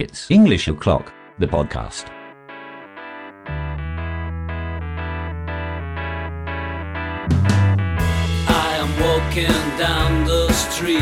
[0.00, 2.06] It's English O'Clock, the podcast.
[8.48, 10.98] I am walking down the street,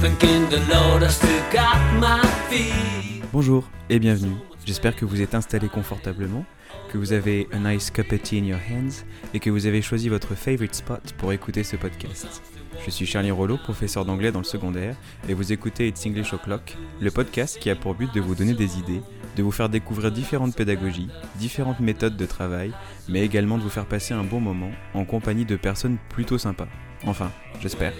[0.00, 3.22] thinking the Lord has still got my feet.
[3.34, 4.38] Bonjour et bienvenue.
[4.64, 6.46] J'espère que vous êtes installé confortablement,
[6.90, 9.04] que vous avez a nice cup of tea in your hands
[9.34, 12.40] et que vous avez choisi votre favorite spot pour écouter ce podcast.
[12.84, 14.96] Je suis Charlie Rollo, professeur d'anglais dans le secondaire,
[15.28, 18.54] et vous écoutez It's English O'Clock, le podcast qui a pour but de vous donner
[18.54, 19.02] des idées,
[19.36, 22.72] de vous faire découvrir différentes pédagogies, différentes méthodes de travail,
[23.08, 26.68] mais également de vous faire passer un bon moment en compagnie de personnes plutôt sympas.
[27.04, 27.92] Enfin, j'espère.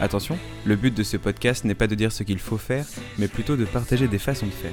[0.00, 2.86] Attention, le but de ce podcast n'est pas de dire ce qu'il faut faire,
[3.18, 4.72] mais plutôt de partager des façons de faire.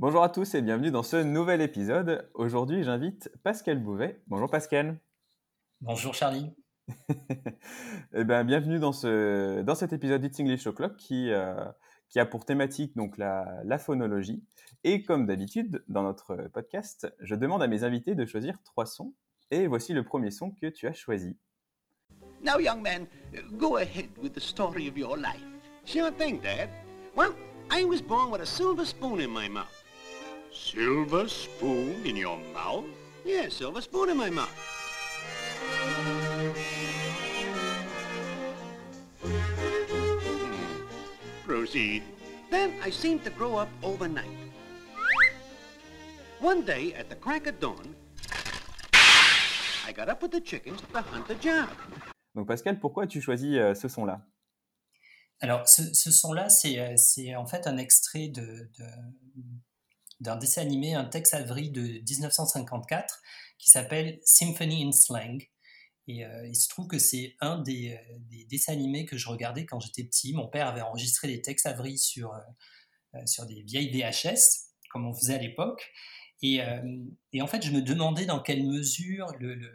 [0.00, 2.26] Bonjour à tous et bienvenue dans ce nouvel épisode.
[2.32, 4.18] Aujourd'hui, j'invite Pascal Bouvet.
[4.28, 4.98] Bonjour Pascal.
[5.82, 6.50] Bonjour Charlie.
[8.14, 11.66] Eh ben, bienvenue dans, ce, dans cet épisode d'It's English O'Clock qui, euh,
[12.08, 14.42] qui a pour thématique donc la, la phonologie.
[14.84, 19.12] Et comme d'habitude, dans notre podcast, je demande à mes invités de choisir trois sons.
[19.50, 21.36] Et voici le premier son que tu as choisi.
[22.42, 23.06] Now, young man,
[23.52, 25.44] go ahead with the story of your life.
[25.84, 26.70] Sure thing, Dad.
[27.14, 27.34] Well,
[27.70, 29.79] I was born with a silver spoon in my mouth.
[30.52, 32.84] Silver spoon in your mouth?
[33.24, 34.56] Yeah, silver spoon in my mouth.
[41.46, 42.02] Proceed.
[42.50, 44.30] Then I seemed to grow up overnight.
[46.40, 47.94] One day, at the crack of dawn,
[49.86, 51.68] I got up with the chickens to hunt a job.
[52.34, 54.20] Donc Pascal, pourquoi tu choisis euh, ce son-là?
[55.40, 58.42] Alors, ce, ce son-là, c'est euh, c'est en fait un extrait de,
[58.78, 59.42] de-
[60.20, 63.20] d'un dessin animé, un Tex Avery de 1954
[63.58, 65.42] qui s'appelle Symphony in Slang.
[66.08, 69.28] Et euh, il se trouve que c'est un des, euh, des dessins animés que je
[69.28, 70.32] regardais quand j'étais petit.
[70.34, 75.14] Mon père avait enregistré des Tex Avery sur, euh, sur des vieilles VHS, comme on
[75.14, 75.90] faisait à l'époque.
[76.42, 76.60] Et,
[77.34, 79.70] et en fait, je me demandais dans quelle mesure le, le-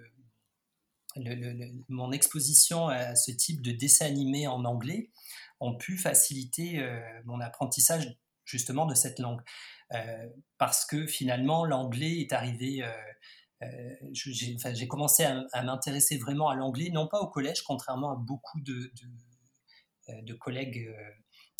[1.15, 5.11] le- mon exposition à ce type de dessin animé en anglais
[5.59, 6.83] ont pu faciliter
[7.25, 9.41] mon apprentissage justement de cette langue.
[9.93, 12.83] Euh, parce que finalement, l'anglais est arrivé.
[12.83, 12.91] euh,
[13.63, 18.11] euh, j'ai enfin, commencé à, à m'intéresser vraiment à l'anglais, non pas au collège, contrairement
[18.11, 18.91] à beaucoup de,
[20.07, 20.89] de, de collègues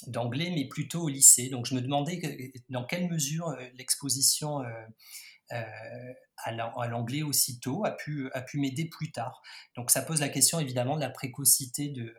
[0.07, 1.49] d'anglais, mais plutôt au lycée.
[1.49, 4.67] Donc je me demandais que- dans quelle mesure euh, l'exposition euh,
[5.53, 6.13] euh,
[6.43, 9.41] à la- à l'anglais aussitôt a pu, a pu m'aider plus tard.
[9.75, 12.15] Donc ça pose la question évidemment de la précocité de,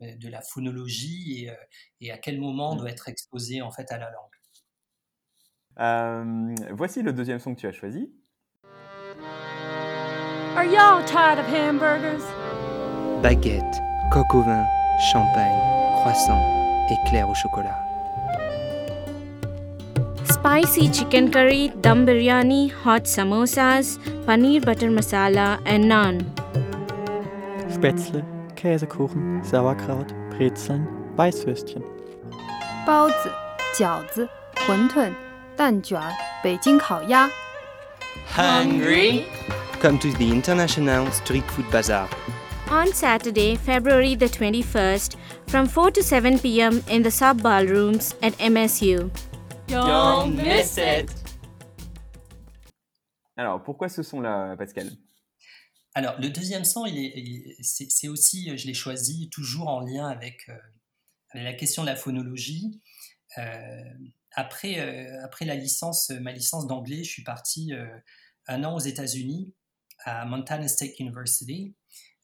[0.00, 1.52] de la phonologie et,
[2.00, 2.78] et à quel moment on Mm.
[2.78, 4.35] doit être exposé en fait à la langue.
[5.79, 8.09] Euh, Voici le deuxième son que tu as choisi.
[10.55, 12.23] Are y'all tired of hamburgers?
[13.21, 13.81] baguette,
[14.11, 14.65] coq au vin,
[15.11, 15.59] champagne,
[16.01, 16.41] croissant,
[16.89, 17.77] éclair au chocolat.
[20.25, 26.21] Spicy chicken curry, dum biryani, hot samosas, paneer butter masala, and naan.
[27.69, 28.23] Spätzle,
[28.55, 31.83] Käsekuchen, Sauerkraut, Brezeln, Weißwürstchen.
[32.85, 33.29] 包子、
[33.77, 34.27] 饺子、
[34.67, 35.13] 馄饨、
[35.55, 36.11] 蛋卷儿、
[36.43, 37.29] 北京烤鸭。
[38.35, 39.23] Hungry?
[39.81, 42.07] Come to the International Street Food Bazaar.
[42.69, 45.15] On Saturday, February the 21st,
[45.47, 46.81] from 4 to 7 p.m.
[46.89, 49.09] in the sub ballrooms at MSU.
[49.67, 51.09] Don't miss it!
[53.37, 54.89] Alors, pourquoi ce son-là, Pascal
[55.95, 59.81] Alors, le deuxième son, il est, il- c'est c'est aussi, je l'ai choisi toujours en
[59.81, 60.53] lien avec, euh,
[61.33, 62.79] avec la question de la phonologie.
[63.37, 63.41] Euh,
[64.36, 67.86] après, euh, après la licence, ma licence d'anglais, je suis parti euh,
[68.46, 69.54] un an aux États-Unis,
[70.04, 71.74] à Montana State University,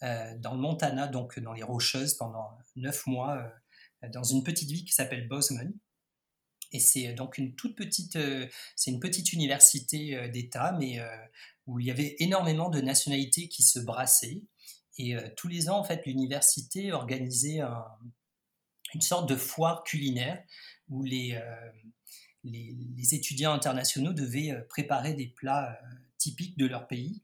[0.02, 3.38] euh, dans le Montana, donc dans les Rocheuses, pendant neuf mois,
[4.04, 5.72] euh, dans une petite ville qui s'appelle Bozeman.
[6.72, 11.06] Et c'est donc une toute petite, euh, c'est une petite université euh, d'État, mais euh,
[11.66, 14.42] où il y avait énormément de nationalités qui se brassaient.
[14.98, 17.84] Et euh, tous les ans, en fait, l'université organisait un-
[18.94, 20.42] une sorte de foire culinaire
[20.88, 21.70] où les, euh,
[22.44, 25.86] les, les étudiants internationaux devaient euh, préparer des plats euh,
[26.18, 27.22] typiques de leur pays.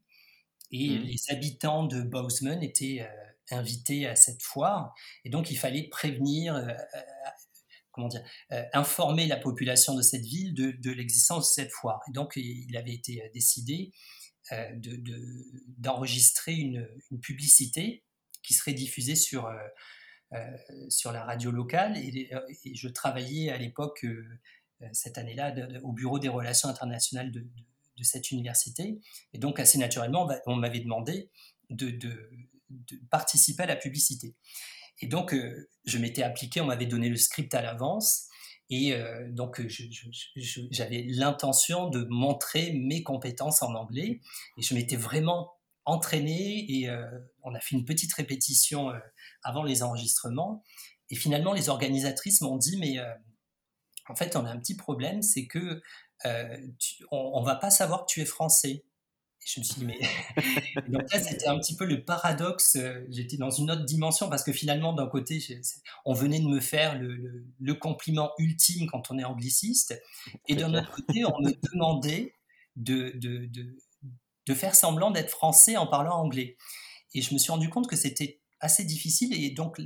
[0.70, 1.04] Et Mhm.
[1.04, 3.08] les habitants de Bozeman étaient
[3.50, 4.94] invités à cette foire.
[5.24, 7.00] Et donc, il fallait prévenir, euh, euh,
[7.90, 8.22] comment dire,
[8.52, 12.00] euh, informer la population de cette ville de, de l'existence de cette foire.
[12.08, 13.92] Et donc, il avait été décidé
[14.52, 15.44] euh, de- de-
[15.78, 18.04] d'enregistrer une, une publicité
[18.42, 19.46] qui serait diffusée sur,
[20.88, 21.96] sur la radio locale.
[21.96, 22.40] Et, euh,
[22.74, 24.26] je travaillais à l'époque, euh,
[24.82, 29.00] euh, cette année-là, au Bureau des relations internationales de, de- cette université.
[29.32, 31.30] Et donc, assez naturellement, on m'avait demandé
[31.68, 31.98] de,
[33.10, 34.36] participer à la publicité.
[35.00, 35.34] Et donc,
[35.84, 38.28] je m'étais appliqué, on m'avait donné le script à l'avance.
[38.70, 38.96] Et
[39.30, 39.60] donc,
[40.36, 44.20] j'avais l'intention de montrer mes compétences en anglais.
[44.58, 45.57] Et je m'étais vraiment
[45.88, 46.90] entraîné et
[47.42, 48.92] on a fait une petite répétition
[49.42, 50.62] avant les enregistrements.
[51.10, 52.98] Et finalement, les organisatrices m'ont dit, mais
[54.08, 55.82] en fait, on a un petit problème, c'est que
[57.10, 58.84] on, ne va pas savoir que tu es français.
[59.40, 59.98] Et je me suis dit, mais.
[60.88, 62.76] donc là, c'était un petit peu le paradoxe.
[63.08, 65.40] J'étais dans une autre dimension parce que finalement, d'un côté,
[66.04, 70.00] on venait de me faire le, compliment ultime quand on est angliciste.
[70.48, 72.34] Et d'un autre côté, on me demandait
[72.76, 73.76] de, de, de,
[74.48, 76.56] de faire semblant d'être français en parlant anglais.
[77.14, 79.32] Et je me suis rendu compte que c'était assez difficile.
[79.32, 79.80] Et donc,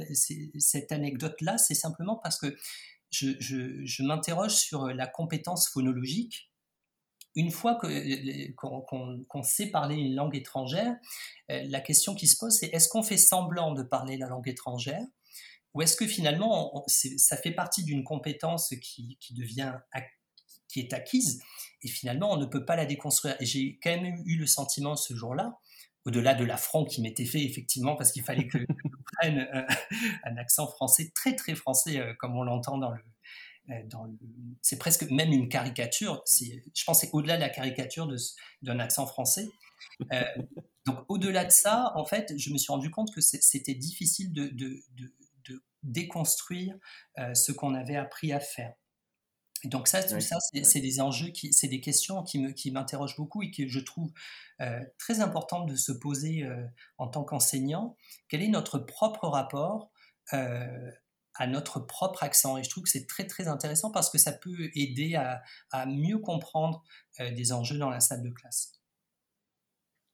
[0.59, 2.57] cette anecdote-là, c'est simplement parce que
[3.11, 6.51] je, m'interroge sur la compétence phonologique.
[7.35, 7.79] Une fois
[8.57, 10.95] qu'on sait parler une langue étrangère,
[11.51, 14.49] euh, la question qui se pose, c'est est-ce qu'on fait semblant de parler la langue
[14.49, 15.03] étrangère
[15.75, 19.73] ou est-ce que finalement, ça fait partie d'une compétence qui, devient
[20.73, 21.43] qui est acquise
[21.83, 23.37] et finalement on ne peut pas la déconstruire.
[23.41, 25.59] Et j'ai quand même eu le sentiment ce jour-là
[26.05, 28.65] au-delà de l'affront qui m'était fait effectivement parce qu'il fallait que je
[29.19, 29.49] prenne
[30.25, 33.01] un, accent français très très français euh, comme on l'entend dans le
[33.71, 34.13] euh, dans le,
[34.61, 36.21] c'est presque même une caricature.
[36.25, 38.17] C'est, je pense, c'est au-delà de la caricature de,
[38.63, 39.47] d'un accent français.
[40.13, 40.25] Euh,
[40.85, 44.49] donc, au-delà de ça, en fait, je me suis rendu compte que c'était difficile de,
[44.49, 44.83] de,
[45.45, 46.75] de déconstruire
[47.35, 48.75] ce qu'on avait appris à faire.
[49.65, 52.71] Et donc ça, tout ça, c'est des enjeux, qui, c'est des questions qui, me, qui
[52.71, 54.13] m'interrogent beaucoup et que je trouve
[54.61, 56.67] euh, très importantes de se poser euh,
[56.99, 57.97] en tant qu'enseignant.
[58.29, 59.91] Quel est notre propre rapport
[60.33, 60.91] euh,
[61.35, 62.59] à notre propre accent?
[62.59, 65.87] Et je trouve que c'est très très intéressant parce que ça peut aider à, à
[65.87, 66.83] mieux comprendre
[67.19, 68.73] des enjeux dans la salle de classe.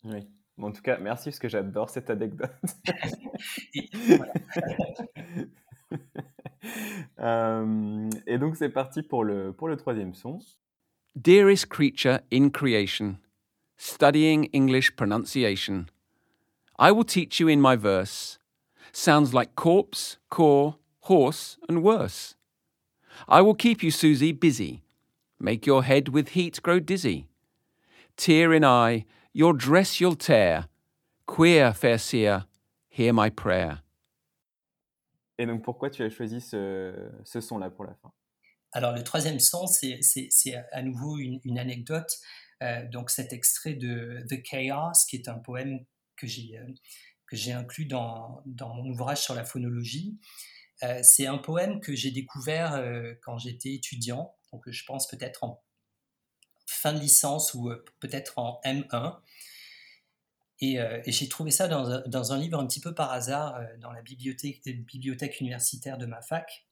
[0.05, 0.29] Oui.
[0.61, 2.51] En tout cas, merci parce que j'adore cette anecdote.
[3.75, 3.89] et,
[7.21, 10.39] Euh, et donc c'est parti pour le, pour le troisième son.
[11.17, 13.17] Dearest creature in creation,
[13.77, 15.87] studying English pronunciation.
[16.79, 18.39] I will teach you in my verse.
[18.93, 22.37] Sounds like corpse, core, horse, and worse.
[23.27, 24.83] I will keep you, Susie, busy.
[25.41, 27.27] Make your head with heat grow dizzy.
[28.17, 30.67] Tear in eye, your dress you'll tear.
[31.27, 32.45] Queer, fair seer,
[32.89, 33.81] hear my prayer.
[35.39, 38.13] Et donc, pourquoi tu as choisi ce, son-là pour la fin?
[38.73, 42.11] Alors, le troisième son, c'est à nouveau une, anecdote.
[42.63, 45.85] Euh, donc, cet extrait de The Chaos, qui est un poème
[46.17, 50.19] que j'ai euh, inclus dans, mon ouvrage sur la phonologie.
[50.83, 52.83] Euh, c'est un poème que j'ai découvert
[53.23, 55.63] quand j'étais étudiant, donc je pense peut-être en
[56.67, 57.71] fin de licence ou
[58.01, 59.19] peut-être en M1.
[60.63, 63.65] Euh, et, j'ai trouvé ça dans dans un, livre un petit peu par hasard euh,
[63.79, 66.67] dans la bibliothèque, euh, universitaire de ma fac.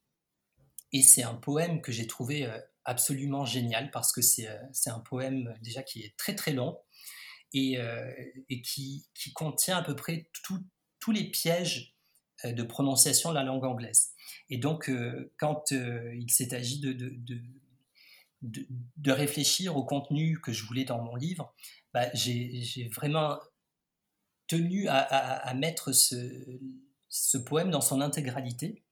[0.92, 2.48] Et c'est un poème que j'ai trouvé
[2.84, 4.48] absolument génial parce que c'est
[4.86, 6.78] un poème déjà qui est très très long
[7.52, 7.76] et,
[8.48, 11.96] et qui, qui, contient à peu près tous les pièges
[12.44, 14.12] de prononciation de la langue anglaise.
[14.48, 14.90] Et donc,
[15.38, 17.10] quand il s'est agi de, de,
[18.42, 18.66] de,
[18.96, 21.52] de, réfléchir au contenu que je voulais dans mon livre,
[21.92, 23.38] bah, j'ai vraiment
[24.46, 28.84] tenu à, mettre ce, poème dans son intégralité.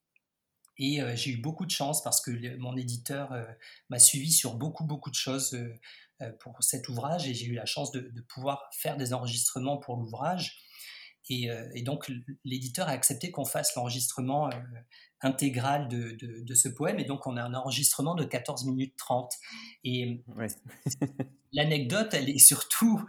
[0.76, 3.44] Et euh, j'ai eu beaucoup de chance parce que mon éditeur euh,
[3.90, 7.66] m'a suivi sur beaucoup, beaucoup de choses euh, pour cet ouvrage et j'ai eu la
[7.66, 10.58] chance de, pouvoir faire des enregistrements pour l'ouvrage.
[11.30, 12.10] Et, donc
[12.44, 14.50] l'éditeur a accepté qu'on fasse l'enregistrement
[15.20, 16.98] intégral de, ce poème.
[16.98, 19.32] Et donc on a un enregistrement de 14 minutes 30.
[19.84, 20.22] Et
[21.52, 23.02] l'anecdote, elle est surtout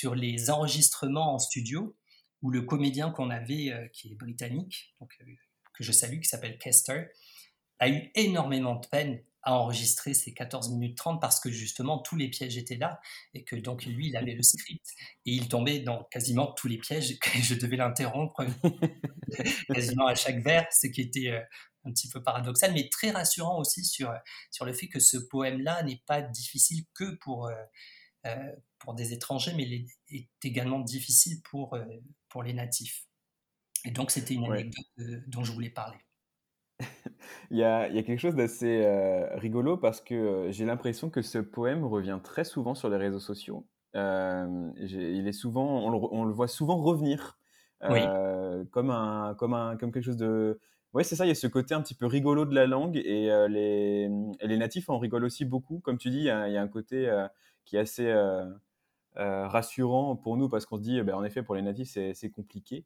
[0.00, 1.94] sur les enregistrements en studio,
[2.42, 5.24] où le comédien qu'on avait, euh, qui est britannique, donc, euh,
[5.74, 7.04] que je salue, qui s'appelle Kester,
[7.78, 12.16] a eu énormément de peine à enregistrer ces 14 minutes 30 parce que justement tous
[12.16, 13.00] les pièges étaient là
[13.34, 14.84] et que donc lui il avait le script
[15.26, 18.44] et il tombait dans quasiment tous les pièges que je devais l'interrompre
[19.72, 21.40] quasiment à chaque vers ce qui était euh,
[21.84, 24.12] un petit peu paradoxal mais très rassurant aussi sur,
[24.50, 27.50] sur le fait que ce poème là n'est pas difficile que pour
[28.26, 31.84] euh, pour des étrangers, mais il est également difficile pour, euh,
[32.28, 33.06] pour les natifs.
[33.84, 35.98] Et donc, c'était une anecdote euh, dont je voulais parler.
[37.50, 38.86] Il, y a, il, y a, quelque chose d'assez
[39.34, 43.66] rigolo parce que j'ai l'impression que ce poème revient très souvent sur les réseaux sociaux.
[43.94, 47.38] il est souvent, on le, on le, voit souvent revenir
[47.80, 50.58] comme, un, comme, un, comme quelque chose de,
[50.92, 52.96] Ouais, c'est ça, il y a ce côté un petit peu rigolo de la langue
[52.96, 54.08] et euh, les,
[54.42, 55.78] les natifs en rigolent aussi beaucoup.
[55.78, 57.28] Comme tu dis, il y a, il y a un côté euh,
[57.64, 58.44] qui est assez euh,
[59.16, 61.90] euh, rassurant pour nous parce qu'on se dit, eh ben, en effet, pour les natifs,
[61.90, 62.84] c'est c'est compliqué.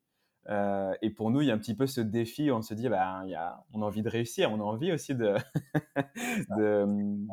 [0.49, 2.85] Euh, et pour nous, il y a un petit peu ce défi, on se dit,
[2.85, 2.91] il
[3.31, 5.37] y a, on a envie de réussir, on a envie aussi de,
[6.59, 6.85] de,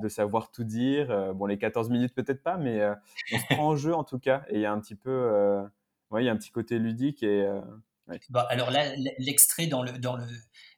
[0.02, 1.12] de savoir tout dire.
[1.12, 2.94] Euh, Bon, les 14 minutes, peut-être pas, mais euh,
[3.34, 4.44] on se prend en jeu en tout cas.
[4.50, 5.64] Et il y a un petit peu, euh,
[6.12, 7.50] ouais, il y a un petit côté ludique et.
[8.08, 8.20] ouais.
[8.30, 8.84] Bah, alors là,
[9.18, 10.26] l'extrait dans le dans le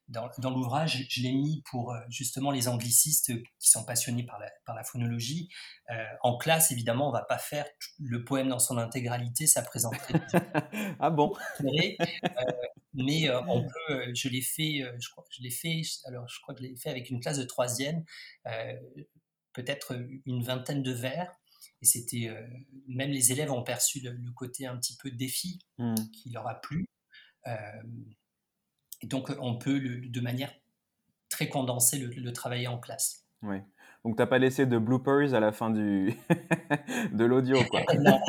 [0.07, 4.39] dans, dans l'ouvrage, je l'ai mis pour euh, justement les anglicistes qui sont passionnés par
[4.39, 5.49] la, par la phonologie.
[5.91, 7.65] Euh, en classe, évidemment, on va pas faire
[7.99, 10.21] le poème dans son intégralité, ça présenterait
[10.99, 11.33] ah bon?
[11.61, 12.05] Euh,
[12.93, 15.81] mais euh, on peut, je l'ai fait, je crois, je l'ai fait.
[16.05, 18.03] Alors, je crois que je l'ai fait avec une classe de troisième,
[19.53, 19.95] peut-être
[20.25, 21.31] une vingtaine de vers.
[21.81, 22.29] Et c'était
[22.87, 25.95] même les élèves ont perçu le, le côté un petit peu défi Hmm.
[26.13, 26.85] qui leur a plu.
[29.03, 30.51] Euh, et donc, on peut le- de manière
[31.29, 33.25] très condensée le, le travailler en classe.
[33.41, 33.63] Ouais.
[34.05, 36.13] Donc t'as pas laissé de bloopers à la fin du
[37.13, 37.81] de l'audio, quoi.
[37.99, 38.19] Non.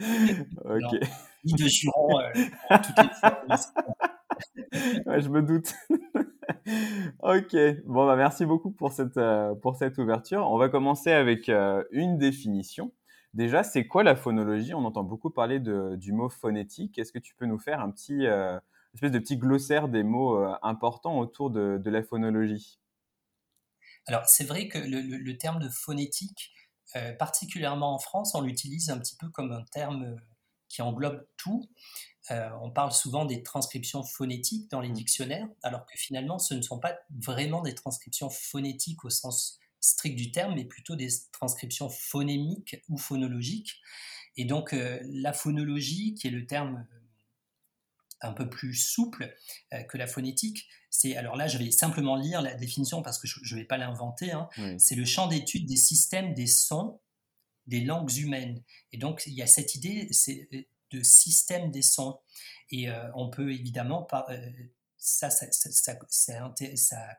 [0.64, 1.00] ok.
[1.44, 2.30] Ni de jurons euh,
[2.68, 3.44] pour toutes les fois.
[5.06, 5.74] Ouais, je me doute.
[7.22, 7.56] ok.
[7.86, 10.46] Bon bah merci beaucoup pour cette euh, pour cette ouverture.
[10.50, 12.92] On va commencer avec euh, une définition.
[13.34, 14.74] Déjà, c'est quoi la phonologie?
[14.74, 16.98] On entend beaucoup parler de, du mot phonétique.
[16.98, 18.58] Est-ce que tu peux nous faire un petit euh,
[18.94, 22.80] espèce de petit glossaire des mots euh, importants autour de, de la phonologie
[24.06, 26.52] Alors, c'est vrai que le, le- le terme de phonétique,
[26.96, 30.16] euh, particulièrement en France, on l'utilise un petit peu comme un terme euh,
[30.68, 31.68] qui englobe tout.
[32.30, 36.62] Euh, on parle souvent des transcriptions phonétiques dans les dictionnaires, alors que finalement, ce ne
[36.62, 41.90] sont pas vraiment des transcriptions phonétiques au sens strict du terme, mais plutôt des transcriptions
[41.90, 43.80] phonémiques ou phonologiques.
[44.36, 46.86] Et donc, euh, la phonologie, qui est le terme
[48.20, 49.34] un peu plus souple
[49.72, 53.26] euh, que la phonétique, c'est alors là je vais simplement lire la définition parce que
[53.26, 54.32] je ne vais pas l'inventer.
[54.32, 54.48] hein.
[54.58, 54.78] Oui.
[54.78, 57.00] C'est le champ d'étude des systèmes des sons
[57.66, 58.62] des langues humaines.
[58.92, 62.18] Et donc il y a cette idée c'est euh, de système des sons.
[62.70, 64.50] Et euh, on peut évidemment euh,
[65.02, 65.96] ça, ça, ça,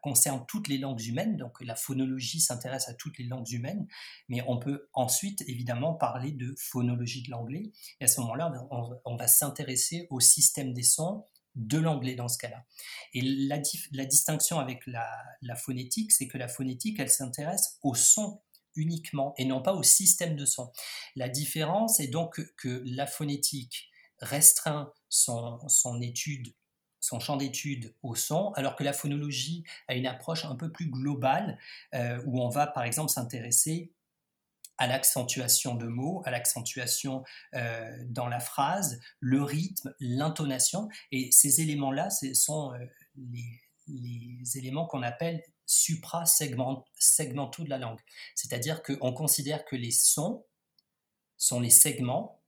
[0.04, 3.88] concerne toutes les langues humaines, donc la phonologie s'intéresse à toutes les langues humaines,
[4.30, 9.16] mais on peut ensuite évidemment parler de phonologie de l'anglais, et à ce moment-là, on,
[9.18, 12.66] va- s'intéresser au système des sons de l'anglais dans ce cas-là.
[13.14, 13.58] Et la,
[14.06, 18.42] distinction avec la, phonétique, c'est que la phonétique, elle s'intéresse au son
[18.76, 20.72] uniquement et non pas au système de son.
[21.16, 26.54] La différence est donc que, la phonétique restreint son étude
[27.02, 30.86] son champ d'étude au son, alors que la phonologie a une approche un peu plus
[30.86, 31.58] globale,
[31.94, 33.92] euh, où on va par exemple s'intéresser
[34.78, 40.90] à l'accentuation de mots, à l'accentuation euh, dans la phrase, le rythme, l'intonation.
[41.12, 42.80] Et ces éléments-là, ce sont euh,
[43.18, 43.60] les,
[44.56, 48.00] éléments qu'on appelle supra-segmentaux de la langue.
[48.36, 50.46] C'est-à-dire qu'on considère que les sons
[51.38, 52.42] sont les segments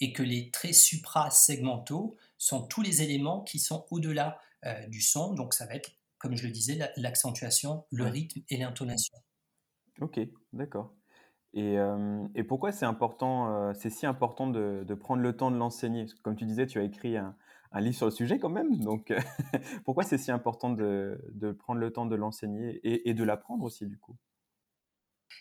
[0.00, 5.34] et que les traits supra-segmentaux sont tous les éléments qui sont au-delà euh, du son.
[5.34, 9.18] Donc ça va être, comme je le disais, la- l'accentuation, le rythme et l'intonation.
[10.00, 10.20] Ok,
[10.52, 10.94] d'accord.
[11.54, 15.50] Et, euh, et pourquoi c'est important, euh, c'est si important de, de prendre le temps
[15.50, 16.06] de l'enseigner?
[16.22, 17.36] Comme tu disais, tu as écrit un,
[17.72, 18.78] un livre sur le sujet quand même.
[18.78, 19.12] Donc,
[19.84, 23.64] pourquoi c'est si important de, de prendre le temps de l'enseigner et, et de l'apprendre
[23.64, 24.16] aussi, du coup?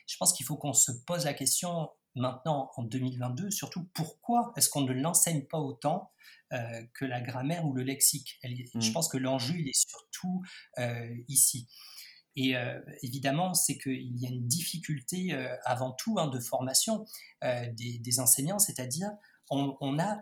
[0.08, 4.70] Je pense qu'il faut qu'on se pose la question maintenant en 2022, surtout pourquoi est-ce
[4.70, 6.12] qu'on ne l'enseigne pas autant
[6.54, 6.58] euh,
[6.94, 8.38] que la grammaire ou le lexique?
[8.42, 8.94] Elle Je Mm.
[8.94, 10.42] pense que l'enjeu, il est surtout
[10.80, 11.68] euh, ici.
[12.36, 15.34] Et euh, évidemment, c'est qu'il y a une difficulté
[15.66, 17.06] avant tout hein, de formation
[17.42, 19.10] des, des enseignants, c'est-à-dire
[19.50, 20.20] on, on a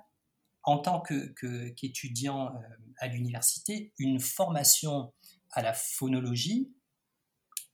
[0.64, 1.34] en tant que-
[1.76, 2.54] qu'étudiant
[3.00, 5.14] à l'université une formation
[5.52, 6.72] à la phonologie,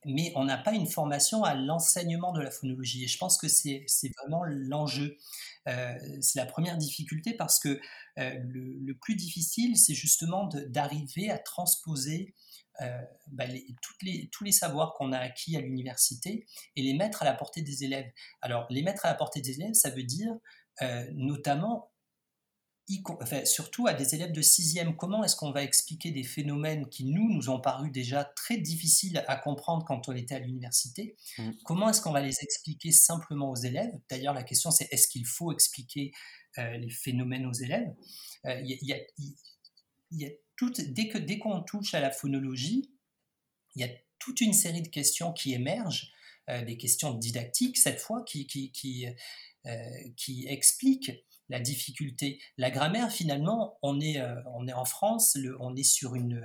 [0.05, 3.03] mais on n'a pas une formation à l'enseignement de la phonologie.
[3.03, 3.86] Et je pense que c'est
[4.20, 5.17] vraiment l'enjeu.
[5.67, 7.79] Euh, c'est la première difficulté parce que
[8.17, 12.34] euh, le, plus difficile, c'est justement d'arriver à transposer
[12.81, 13.46] euh, bah,
[14.31, 17.84] tous les savoirs qu'on a acquis à l'université et les mettre à la portée des
[17.84, 18.12] élèves.
[18.41, 20.34] Alors, les mettre à la portée des élèves, ça veut dire
[21.13, 21.90] notamment
[23.21, 27.05] enfin, surtout à des élèves de sixième, comment est-ce qu'on va expliquer des phénomènes qui
[27.05, 31.15] nous nous ont paru déjà très difficiles à comprendre quand on était à l'université?
[31.38, 31.51] Mm.
[31.63, 33.93] Comment est-ce qu'on va les expliquer simplement aux élèves?
[34.10, 36.12] D'ailleurs, la question c'est est-ce qu'il faut expliquer
[36.57, 37.93] euh, les phénomènes aux élèves?
[38.45, 39.36] Euh, y a- il y a- il-
[40.12, 42.91] il y a toute- dès que dès qu'on touche à la phonologie,
[43.75, 46.12] il y a toute une série de questions qui émergent,
[46.50, 49.05] euh, des questions didactiques cette fois, qui, qui, qui,
[50.17, 51.12] qui explique
[51.51, 52.39] la difficulté.
[52.58, 56.41] La grammaire, finalement, on est, est en France, on est sur une,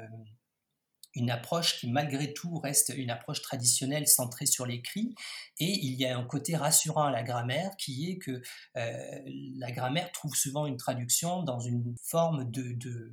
[1.15, 5.15] une approche qui malgré tout reste une approche traditionnelle centrée sur l'écrit
[5.59, 8.43] et il y a un côté rassurant à la grammaire qui est que
[8.75, 13.11] la grammaire trouve souvent une traduction dans une forme de, de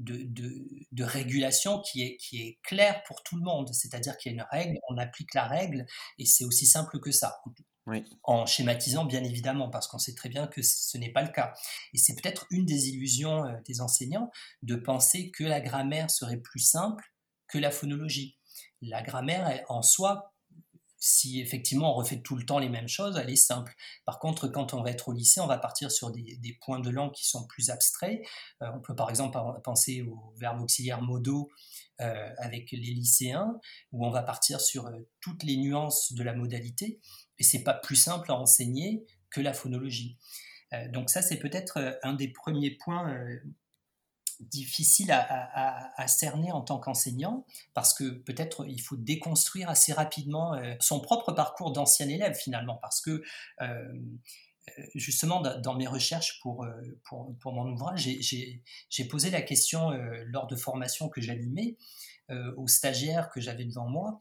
[0.00, 3.68] de, régulation qui est, qui est claire pour tout le monde.
[3.72, 5.84] C'est-à-dire qu'il y a une règle, on applique la règle,
[6.18, 7.40] et c'est aussi simple que ça.
[8.22, 11.52] En schématisant, bien évidemment, parce qu'on sait très bien que ce n'est pas le cas.
[11.94, 14.30] Et c'est peut-être une des illusions euh, des enseignants
[14.62, 17.04] de penser que la grammaire serait plus simple
[17.48, 18.38] que la phonologie.
[18.82, 20.32] La grammaire, en soi,
[21.00, 23.74] si effectivement on refait tout le temps les mêmes choses, elle est simple.
[24.04, 26.90] Par contre, quand on va être au lycée, on va partir sur des, points de
[26.90, 28.20] langue qui sont plus abstraits.
[28.62, 31.50] Euh, on peut par exemple penser au verbe auxiliaire modo
[32.00, 33.58] euh, avec les lycéens,
[33.92, 37.00] où on va partir sur toutes les nuances de la modalité.
[37.40, 40.18] Et c'est pas plus simple à enseigner que la phonologie.
[40.90, 43.12] donc ça, c'est peut-être un des premiers points
[44.40, 47.44] difficile à, cerner en tant qu'enseignant
[47.74, 52.76] parce que peut-être il faut déconstruire assez rapidement euh, son propre parcours d'ancien élève finalement
[52.76, 53.22] parce que euh,
[53.60, 53.92] euh,
[54.94, 56.66] justement dans mes recherches pour,
[57.04, 59.90] pour, pour mon ouvrage j'ai posé la question
[60.26, 61.76] lors de formations que j'animais
[62.56, 64.18] aux stagiaires que j'avais devant moi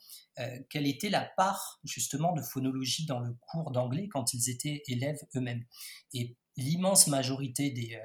[0.70, 5.20] quelle était la part justement de phonologie dans le cours d'anglais quand ils étaient élèves
[5.36, 5.66] eux-mêmes
[6.14, 8.00] et l'immense majorité des,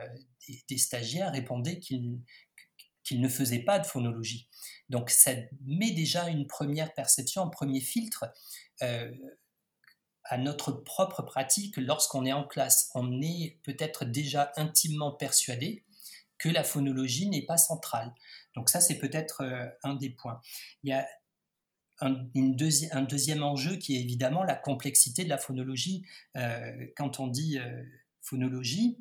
[0.69, 2.21] des, stagiaires répondaient qu'ils
[3.13, 4.49] ne faisaient pas de phonologie.
[4.89, 5.33] Donc ça
[5.65, 8.27] met déjà une première perception, un premier filtre
[8.83, 9.11] euh,
[10.25, 12.91] à notre propre pratique lorsqu'on est en classe.
[12.95, 15.85] On est peut-être déjà intimement persuadé
[16.39, 18.13] que la phonologie n'est pas centrale.
[18.55, 20.41] Donc ça, c'est peut-être euh, un des points.
[20.83, 21.07] Il y a
[22.01, 26.05] un, deuxième enjeu qui est évidemment la complexité de la phonologie.
[26.37, 27.59] Euh, quand on dit
[28.21, 28.99] phonologie,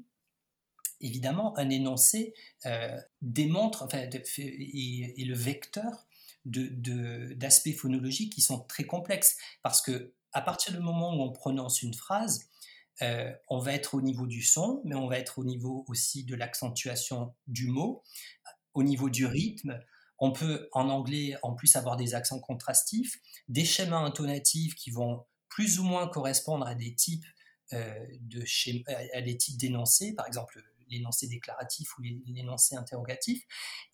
[1.03, 2.33] évidemment, un énoncé
[2.65, 6.07] euh, démontre, enfin, est, le vecteur
[6.45, 9.37] d'aspects de, phonologiques qui sont très complexes.
[9.61, 12.49] Parce que à partir du moment où on prononce une phrase,
[13.01, 16.23] euh, on va être au niveau du son, mais on va être au niveau aussi
[16.23, 18.03] de l'accentuation du mot,
[18.73, 19.79] au niveau du rythme.
[20.19, 25.25] On peut en anglais en plus avoir des accents contrastifs, des schémas intonatifs qui vont
[25.49, 27.25] plus ou moins correspondre à des types
[27.73, 28.05] euh,
[29.57, 33.43] d'énoncés, par exemple l'énoncé déclaratif ou l'énoncé interrogatif.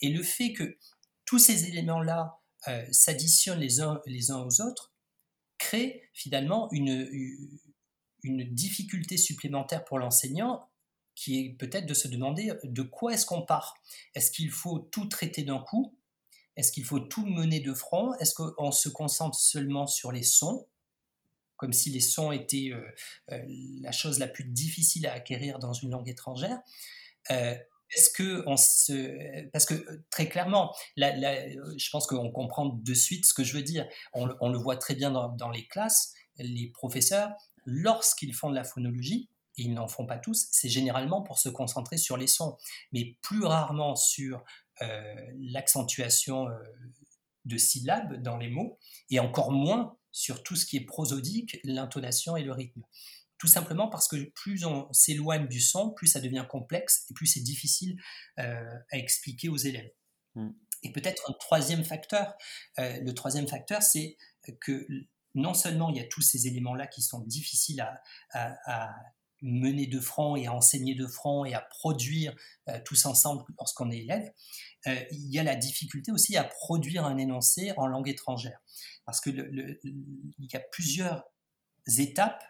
[0.01, 0.77] Et le fait que
[1.25, 4.88] tous ces éléments-là euh, s'additionnent les uns, les uns aux autres
[5.59, 7.07] crée finalement une,
[8.23, 10.67] difficulté supplémentaire pour l'enseignant
[11.15, 13.75] qui est peut-être de se demander de quoi est-ce qu'on part?
[14.15, 15.95] Est-ce qu'il faut tout traiter d'un coup?
[16.55, 18.13] Est-ce qu'il faut tout mener de front?
[18.15, 20.67] Est-ce qu'on se concentre seulement sur les sons?
[21.55, 22.81] Comme si les sons étaient euh,
[23.31, 23.41] euh,
[23.81, 26.59] la chose la plus difficile à acquérir dans une langue étrangère.
[27.31, 27.55] Euh,
[29.51, 33.87] parce que très clairement, je pense qu'on comprend de suite ce que je veux dire.
[34.13, 37.31] On, le voit très bien dans, les classes, les professeurs,
[37.65, 41.49] lorsqu'ils font de la phonologie, et ils n'en font pas tous, c'est généralement pour se
[41.49, 42.57] concentrer sur les sons,
[42.91, 44.43] mais plus rarement sur
[45.37, 46.47] l'accentuation
[47.45, 48.77] de syllabes dans les mots,
[49.09, 52.81] et encore moins sur tout ce qui est prosodique, l'intonation et le rythme.
[53.39, 57.25] Tout simplement parce que plus on s'éloigne du son, plus ça devient complexe et plus
[57.25, 57.97] c'est difficile
[58.37, 59.89] euh, à expliquer aux élèves.
[60.35, 60.49] Mm.
[60.83, 62.35] Et peut-être un troisième facteur,
[62.79, 64.17] euh, le troisième facteur, c'est
[64.59, 64.85] que
[65.35, 67.85] non seulement il y a tous ces éléments-là qui sont difficiles
[68.33, 68.93] à,
[69.41, 72.35] mener de front et à enseigner de front et à produire
[72.67, 74.29] euh, tous ensemble lorsqu'on est élève,
[74.85, 78.59] il y a la difficulté aussi à produire un énoncé en langue étrangère
[79.05, 81.23] parce que il y a plusieurs
[81.97, 82.43] étapes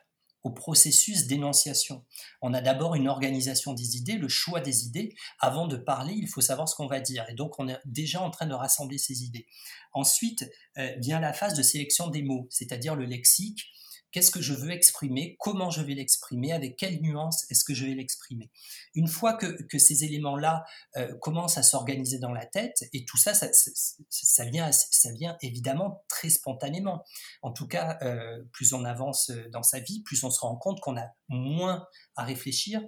[0.44, 2.06] au processus d'énonciation.
[2.42, 5.14] On a d'abord une organisation des idées, le choix des idées.
[5.40, 7.26] Avant de parler, il faut savoir ce qu'on va dire.
[7.30, 9.48] Et donc, on est déjà en train de rassembler ces idées.
[9.94, 13.66] Ensuite euh, vient la phase de sélection des mots, c'est-à-dire le lexique,
[14.12, 17.86] qu'est-ce que je veux exprimer, comment je vais l'exprimer, avec quelle nuance est-ce que je
[17.86, 18.50] vais l'exprimer.
[18.96, 20.66] Une fois que, ces éléments-là
[20.98, 26.04] euh, commencent à s'organiser dans la tête, et tout ça ça, vient, ça vient évidemment
[26.08, 27.04] très spontanément.
[27.42, 30.80] En tout cas, euh, plus on avance dans sa vie, plus on se rend compte
[30.82, 32.82] qu'on a moins à réfléchir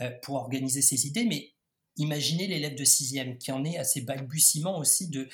[0.00, 1.52] euh, pour organiser ses idées, mais
[2.00, 5.28] Imaginez l'élève de sixième qui en est à ses balbutiements aussi de,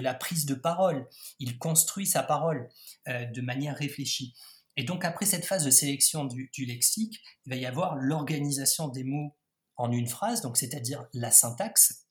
[0.00, 1.06] la prise de parole.
[1.38, 2.70] Il construit sa parole
[3.06, 4.32] de manière réfléchie.
[4.76, 9.04] Et donc après cette phase de sélection du, lexique, il va y avoir l'organisation des
[9.04, 9.36] mots
[9.76, 12.06] en une phrase, donc c'est-à-dire la syntaxe,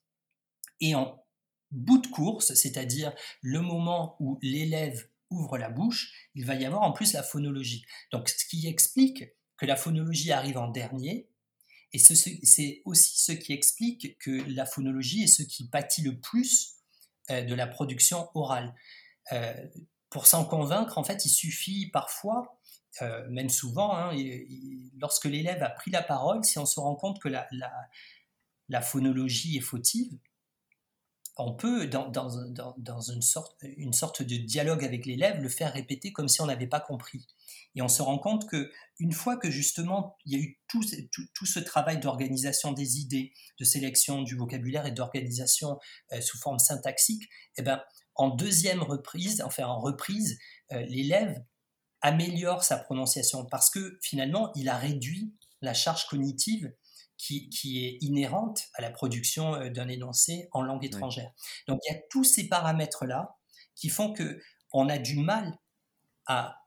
[0.80, 1.24] et en
[1.70, 6.82] bout de course, c'est-à-dire le moment où l'élève ouvre la bouche, il va y avoir
[6.82, 7.84] en plus la phonologie.
[8.12, 9.24] Donc ce qui explique
[9.56, 11.28] que la phonologie arrive en dernier.
[11.92, 16.76] Et c'est aussi ce qui explique que la phonologie est ce qui pâtit le plus
[17.30, 18.74] euh, de la production orale.
[19.32, 19.54] Euh,
[20.12, 22.58] pour s'en convaincre, en fait, il suffit parfois,
[23.00, 24.14] euh, même souvent, hein,
[24.98, 29.62] lorsque l'élève a pris la parole, si on se rend compte que la, phonologie est
[29.62, 30.12] fautive,
[31.38, 36.28] on peut, dans, une, sorte, une sorte de dialogue avec l'élève, le faire répéter comme
[36.28, 37.26] si on n'avait pas compris.
[37.74, 40.84] Et on se rend compte que une fois que justement il y a eu tout,
[41.32, 45.78] tout, ce travail d'organisation des idées, de sélection du vocabulaire et d'organisation
[46.12, 47.82] euh, sous forme syntaxique, eh ben,
[48.14, 50.38] en deuxième reprise, enfin en reprise,
[50.72, 51.42] euh, l'élève
[52.00, 56.72] améliore sa prononciation parce que finalement il a réduit la charge cognitive
[57.16, 61.32] qui, est inhérente à la production euh, d'un énoncé en langue étrangère.
[61.68, 63.38] Donc il y a tous ces paramètres-là
[63.76, 65.56] qui font que on a du mal
[66.26, 66.58] à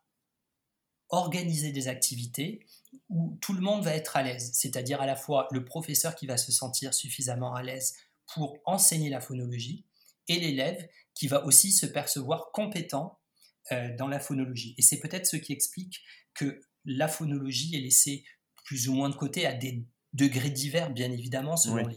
[1.10, 2.66] organiser des activités
[3.10, 6.26] où tout le monde va être à l'aise, c'est-à-dire à la fois le professeur qui
[6.26, 7.96] va se sentir suffisamment à l'aise
[8.34, 9.86] pour enseigner la phonologie
[10.28, 13.20] et l'élève qui va aussi se percevoir compétent
[13.72, 14.76] euh, dans la phonologie.
[14.78, 16.02] Et c'est peut-être ce qui explique
[16.34, 18.24] que la phonologie est laissée
[18.64, 21.88] plus ou moins de côté à des degrés divers, bien évidemment, selon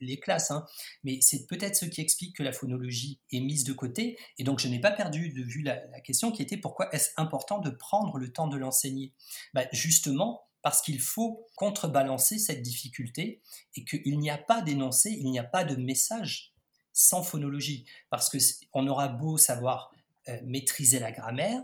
[0.00, 0.50] les, classes.
[0.50, 0.66] Hein.
[1.02, 4.18] Mais c'est peut-être ce qui explique que la phonologie est mise de côté.
[4.38, 7.58] Et donc, je n'ai pas perdu de vue la, question qui était pourquoi est-ce important
[7.58, 9.14] de prendre le temps de l'enseigner?
[9.54, 13.40] Bah, Justement, parce qu'il faut contrebalancer cette difficulté
[13.76, 16.55] et qu'il n'y a pas d'énoncé, il n'y a pas de message
[16.96, 17.84] sans phonologie.
[18.10, 18.30] Parce
[18.72, 19.92] qu'on aura beau savoir
[20.28, 21.62] euh, maîtriser la grammaire,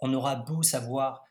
[0.00, 1.24] on aura beau savoir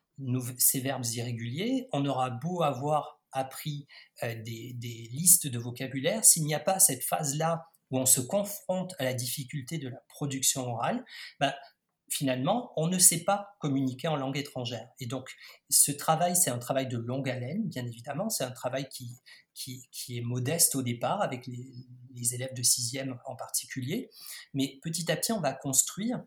[0.58, 3.86] ces verbes irréguliers, on aura beau avoir appris
[4.24, 8.96] euh, des, listes de vocabulaire, s'il n'y a pas cette phase-là où on se confronte
[8.98, 11.06] à la difficulté de la production orale,
[11.40, 11.56] bah,
[12.10, 14.90] finalement, on ne sait pas communiquer en langue étrangère.
[15.00, 15.30] Et donc,
[15.70, 18.30] ce travail, c'est un travail de longue haleine, bien évidemment.
[18.30, 19.22] C'est un travail qui,
[19.54, 24.10] qui, est modeste au départ, avec les, élèves de sixième en particulier.
[24.54, 26.24] Mais petit à petit, on va construire.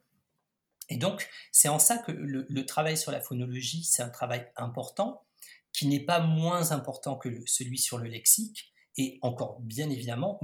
[0.88, 5.24] Et donc, c'est en ça que le travail sur la phonologie, c'est un travail important
[5.72, 10.40] qui n'est pas moins important que celui sur le lexique, et encore bien évidemment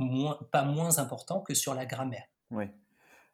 [0.52, 2.26] pas moins important que sur la grammaire.
[2.50, 2.66] Oui.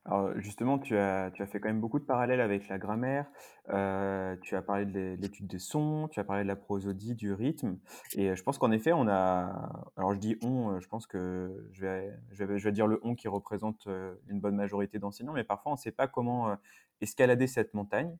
[0.04, 3.26] Alors justement, tu as, tu as fait quand même beaucoup de parallèles avec la grammaire.
[3.68, 7.32] Euh, tu as parlé de l'étude des sons, tu as parlé de la prosodie, du
[7.32, 7.78] rythme.
[8.16, 9.70] Et je pense qu'en effet, on a.
[9.96, 12.98] Alors je dis on, je pense que je vais, je vais, je vais dire le
[13.02, 16.50] on qui représente euh, une bonne majorité d'enseignants, mais parfois on ne sait pas comment
[16.50, 16.56] euh,
[17.00, 18.16] escalader cette montagne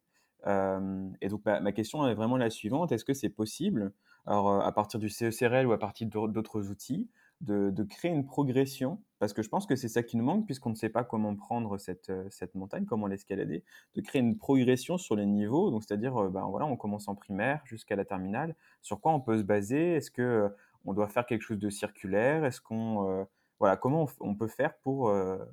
[1.20, 3.92] et donc ma, question est vraiment la suivante est-ce que c'est possible,
[4.26, 7.08] alors à partir du CECRL ou à partir d'autres outils,
[7.42, 10.70] de, créer une progression Parce que je pense que c'est ça qui nous manque puisqu'on
[10.70, 13.62] ne sait pas comment prendre cette, cette montagne, comment l'escalader,
[13.94, 15.70] de créer une progression sur les niveaux.
[15.70, 18.56] Donc c'est-à-dire, ben voilà, on commence en primaire jusqu'à la terminale.
[18.80, 19.92] Sur quoi on peut se baser?
[19.92, 20.50] Est-ce que
[20.84, 22.44] on doit faire quelque chose de circulaire?
[22.44, 23.28] Est-ce qu'on
[23.60, 25.08] voilà, comment on, peut faire pour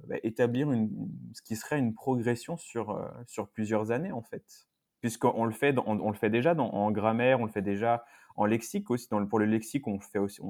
[0.08, 0.90] bah, établir une,
[1.36, 4.68] ce qui serait une progression sur, sur plusieurs années en fait?
[5.00, 8.04] Puisqu'on le fait, on, le fait déjà en grammaire, on le fait déjà
[8.36, 9.08] en lexique aussi.
[9.30, 10.42] pour le lexique, on fait aussi,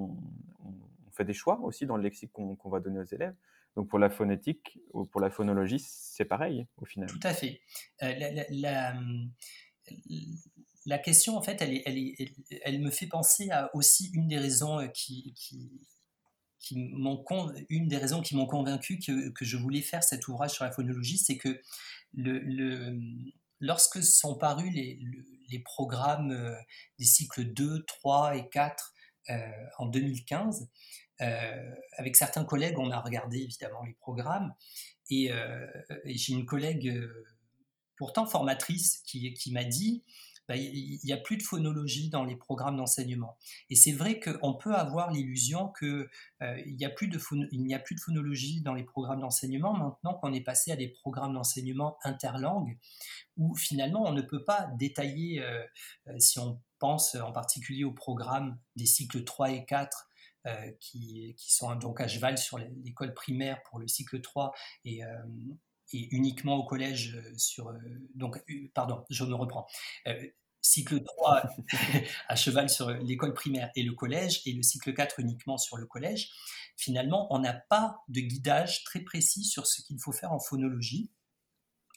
[1.19, 3.35] fait des choix aussi dans le lexique qu'on va donner aux élèves.
[3.75, 7.09] Donc pour la phonétique ou pour la phonologie, c'est pareil au final.
[7.09, 7.61] Tout à fait.
[8.03, 8.13] Euh,
[10.85, 15.33] la, question, en fait, elle, me fait penser à aussi une des raisons euh, qui,
[15.35, 15.69] qui
[17.69, 21.17] une des raisons qui m'ont convaincu que, je voulais faire cet ouvrage sur la phonologie,
[21.17, 21.61] c'est que
[23.59, 26.55] lorsque sont parus les, programmes euh,
[26.99, 28.93] des cycles 2, 3 et 4
[29.29, 29.35] euh,
[29.77, 30.65] en 2015, euh,
[31.19, 34.53] avec certains collègues, on a regardé évidemment les programmes.
[35.09, 35.31] Et,
[36.05, 36.93] j'ai une collègue,
[37.97, 40.03] pourtant formatrice, qui, m'a dit
[40.49, 43.37] bah, il n'y a plus de phonologie dans les programmes d'enseignement.
[43.69, 46.07] Et c'est vrai qu'on peut avoir l'illusion qu'il
[46.41, 50.75] euh, n'y a, plus de phonologie dans les programmes d'enseignement maintenant qu'on est passé à
[50.75, 52.79] des programmes d'enseignement interlangues,
[53.37, 55.63] où finalement on ne peut pas détailler, euh,
[56.07, 60.08] euh, si on pense en particulier aux programmes des cycles 3 et 4,
[60.79, 64.53] qui, qui, sont donc à cheval sur l'école primaire pour le cycle 3
[64.85, 65.03] et,
[65.93, 67.69] et uniquement au collège euh, sur...
[67.69, 67.77] Euh,
[68.15, 69.67] donc, euh, pardon, je me reprends.
[70.61, 71.43] cycle 3
[72.27, 75.85] à cheval sur l'école primaire et le collège, et le cycle 4 uniquement sur le
[75.85, 76.31] collège,
[76.77, 81.09] finalement, on n'a pas de guidage très précis sur ce qu'il faut faire en phonologie.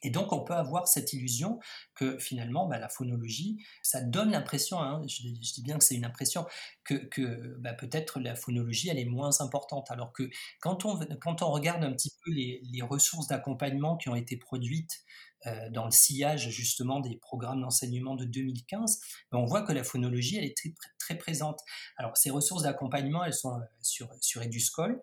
[0.02, 1.60] Et donc, on peut avoir cette illusion
[1.94, 6.04] que finalement, bah, la phonologie, ça donne l'impression, hein, je, dis bien que c'est une
[6.04, 6.46] impression,
[6.84, 9.90] que, bah, peut-être la phonologie, elle est moins importante.
[9.90, 10.28] Alors que
[10.60, 15.04] quand on, regarde un petit peu les, ressources d'accompagnement qui ont été produites
[15.46, 19.84] euh, dans le sillage justement des programmes d'enseignement de 2015, bah, on voit que la
[19.84, 20.56] phonologie, elle est
[20.98, 21.60] très, présente.
[21.96, 25.00] Alors, ces ressources d'accompagnement, elles sont euh, sur, sur EduSchool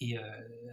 [0.00, 0.22] et euh,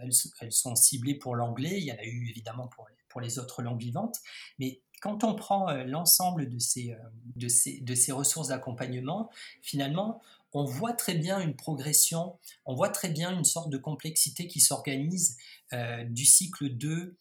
[0.02, 1.78] elles, elles, sont ciblées pour l'anglais.
[1.78, 4.16] Il y en a eu évidemment pour pour les autres langues vivantes.
[4.58, 6.96] Mais quand on prend euh, l'ensemble de ces, euh,
[7.36, 9.30] de, ces, de ces ressources d'accompagnement,
[9.62, 10.20] finalement,
[10.52, 14.60] on voit très bien une progression, on voit très bien une sorte de complexité qui
[14.60, 15.36] s'organise
[15.72, 17.16] euh, du cycle 2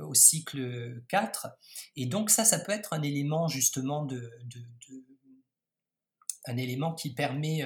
[0.00, 1.48] au cycle 4.
[1.96, 5.04] Et donc ça, ça peut être un élément justement de, de,
[6.44, 7.64] un élément qui permet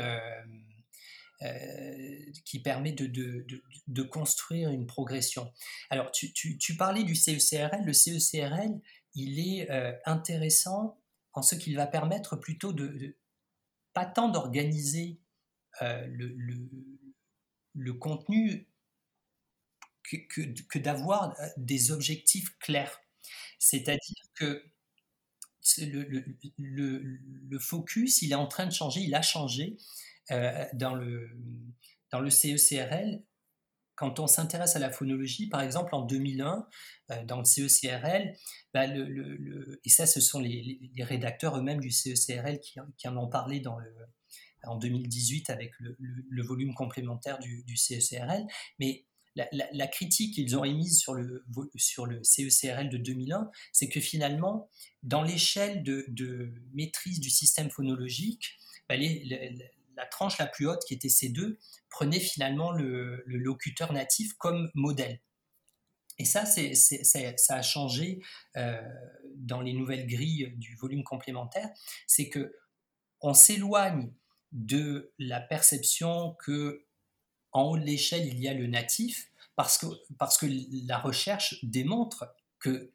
[2.45, 3.47] qui permet de, de,
[3.87, 5.51] de, construire une progression.
[5.89, 7.83] Alors, tu, tu, parlais du CECRL.
[7.85, 8.81] Le CECRL,
[9.15, 11.01] il est euh, intéressant
[11.33, 13.17] en ce qu'il va permettre plutôt de,
[13.93, 15.21] pas tant d'organiser
[15.83, 16.69] euh, le, le,
[17.75, 18.69] le, contenu
[20.03, 20.17] que,
[20.69, 23.01] que, d'avoir des objectifs clairs.
[23.59, 24.65] C'est-à-dire que
[25.79, 26.09] le,
[26.59, 29.77] le, focus, il est en train de changer, il a changé.
[30.31, 33.23] Euh, dans, le, CECRL,
[33.97, 36.67] quand on s'intéresse à la phonologie, par exemple en 2001,
[37.11, 38.33] euh, dans le CECRL,
[38.73, 43.63] bah, et ça ce sont les, rédacteurs eux-mêmes du CECRL qui, en ont parlé
[44.65, 48.47] en 2018 avec le, volume complémentaire du, CECRL,
[48.79, 49.05] mais
[49.37, 51.45] la, critique qu'ils ont émise sur le,
[52.23, 54.69] CECRL de 2001, c'est que finalement,
[55.03, 58.97] dans l'échelle de, maîtrise du système phonologique, bah,
[60.01, 61.57] la tranche la plus haute, qui était C2,
[61.91, 65.21] prenait finalement le, locuteur natif comme modèle.
[66.19, 68.21] Et ça, c'est, ça a changé
[68.57, 68.83] euh,
[69.37, 71.71] dans les nouvelles grilles du volume complémentaire.
[72.07, 72.55] C'est que
[73.23, 74.13] on s'éloigne
[74.53, 76.87] de la perception que
[77.53, 79.87] en haut de l'échelle il y a le natif, parce que,
[80.19, 80.47] parce que
[80.87, 82.93] la recherche démontre que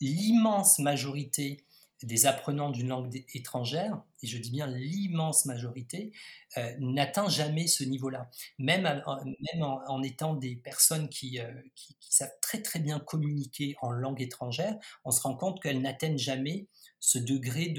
[0.00, 1.64] l'immense majorité
[2.04, 6.12] des apprenants d'une langue étrangère, et je dis bien l'immense majorité,
[6.56, 8.30] euh, n'atteint jamais ce niveau-là.
[8.58, 13.90] Même, même en, étant des personnes qui, euh, qui, savent très très bien communiquer en
[13.90, 16.68] langue étrangère, on se rend compte qu'elles n'atteignent jamais
[17.00, 17.74] ce degré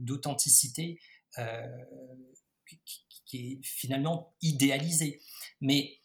[0.00, 0.98] d'authenticité
[1.36, 1.84] de, euh,
[2.66, 5.20] qui, qui, est finalement idéalisé.
[5.60, 6.00] Mais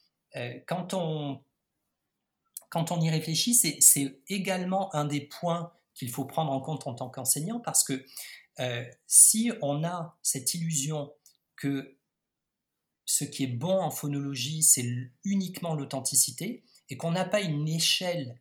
[0.66, 1.44] quand on
[2.70, 6.94] quand on y réfléchit, c'est également un des points qu'il faut prendre en compte en
[6.94, 8.06] tant qu'enseignant parce que
[8.60, 11.14] euh, si on a cette illusion
[11.56, 11.98] que
[13.06, 14.86] ce qui est bon en phonologie, c'est
[15.24, 18.40] uniquement l'authenticité et qu'on n'a pas une échelle,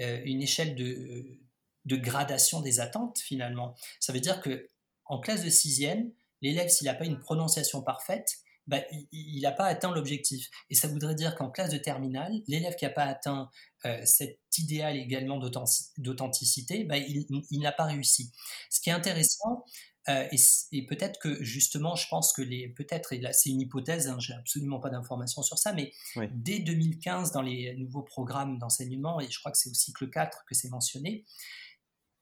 [0.00, 1.38] euh, une échelle de,
[1.84, 4.68] de, gradation des attentes finalement, ça veut dire que
[5.06, 8.80] en classe de sixième, l'élève, s'il n'a pas une prononciation parfaite, bah,
[9.12, 10.48] il n'a pas atteint l'objectif.
[10.70, 13.50] Et ça voudrait dire qu'en classe de terminale, l'élève qui n'a pas atteint
[13.84, 18.32] euh, cet idéal également d'authenticité, bah, il, n'a pas réussi.
[18.70, 19.64] Ce qui est intéressant,
[20.08, 20.28] euh,
[20.72, 24.18] et, peut-être que justement, je pense que les, peut-être, et là c'est une hypothèse, hein,
[24.18, 25.92] j'ai absolument pas d'informations sur ça, mais
[26.32, 30.44] dès 2015, dans les nouveaux programmes d'enseignement, et je crois que c'est au cycle 4
[30.46, 31.24] que c'est mentionné,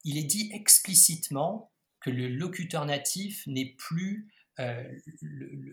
[0.05, 4.28] il est dit explicitement que le locuteur natif n'est plus
[4.60, 4.84] euh,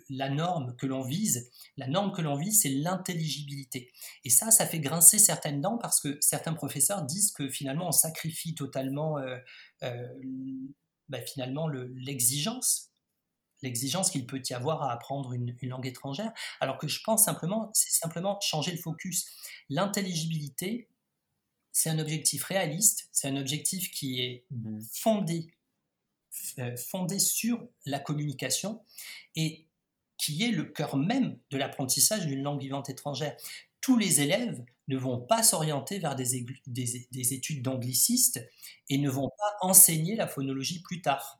[0.09, 3.91] la norme que l'on vise, la norme que l'on vise, c'est l'intelligibilité.
[4.23, 7.91] Et ça, ça fait grincer certaines dents parce que certains professeurs disent que finalement on
[7.91, 9.37] sacrifie totalement euh,
[9.83, 10.07] euh,
[11.09, 12.91] bah, finalement l'exigence,
[13.61, 17.71] l'exigence qu'il peut y avoir à apprendre une, langue étrangère, alors que je pense simplement,
[17.73, 19.25] c'est simplement changer le focus.
[19.67, 20.87] L'intelligibilité,
[21.73, 24.79] c'est un objectif réaliste, c'est un objectif qui est mmh.
[24.93, 25.51] fondé
[26.77, 28.81] fondée sur la communication
[29.35, 29.65] et
[30.17, 33.35] qui est le cœur même de l'apprentissage d'une langue vivante étrangère.
[33.81, 38.45] Tous les élèves ne vont pas s'orienter vers des, des, études d'anglicistes
[38.89, 41.39] et ne vont pas enseigner la phonologie plus tard.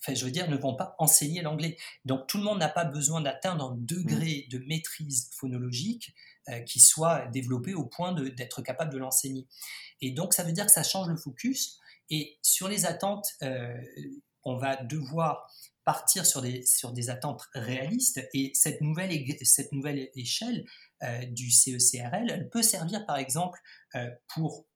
[0.00, 1.76] Enfin, je veux dire, ne vont pas enseigner l'anglais.
[2.04, 6.12] Donc, tout le monde n'a pas besoin d'atteindre un degré de maîtrise phonologique
[6.48, 9.46] euh, qui soit développé au point d'être capable de l'enseigner.
[10.00, 11.78] Et donc, ça veut dire que ça change le focus.
[12.12, 13.74] Et sur les attentes, euh,
[14.44, 15.50] on va devoir
[15.84, 18.20] partir sur des, sur des attentes réalistes.
[18.34, 19.10] Et cette nouvelle,
[19.42, 20.64] cette nouvelle échelle
[21.02, 23.58] euh, du CECRL, elle peut servir par exemple
[23.94, 24.66] euh, pour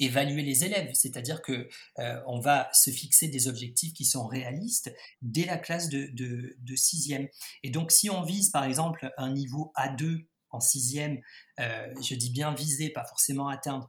[0.00, 1.68] évaluer les élèves, c'est-à-dire que
[2.26, 6.74] on va se fixer des objectifs qui sont réalistes dès la classe de, de, de,
[6.74, 7.28] sixième.
[7.62, 11.20] Et donc si on vise par exemple un niveau A2 en sixième,
[11.58, 13.88] euh, je dis bien viser, pas forcément atteindre,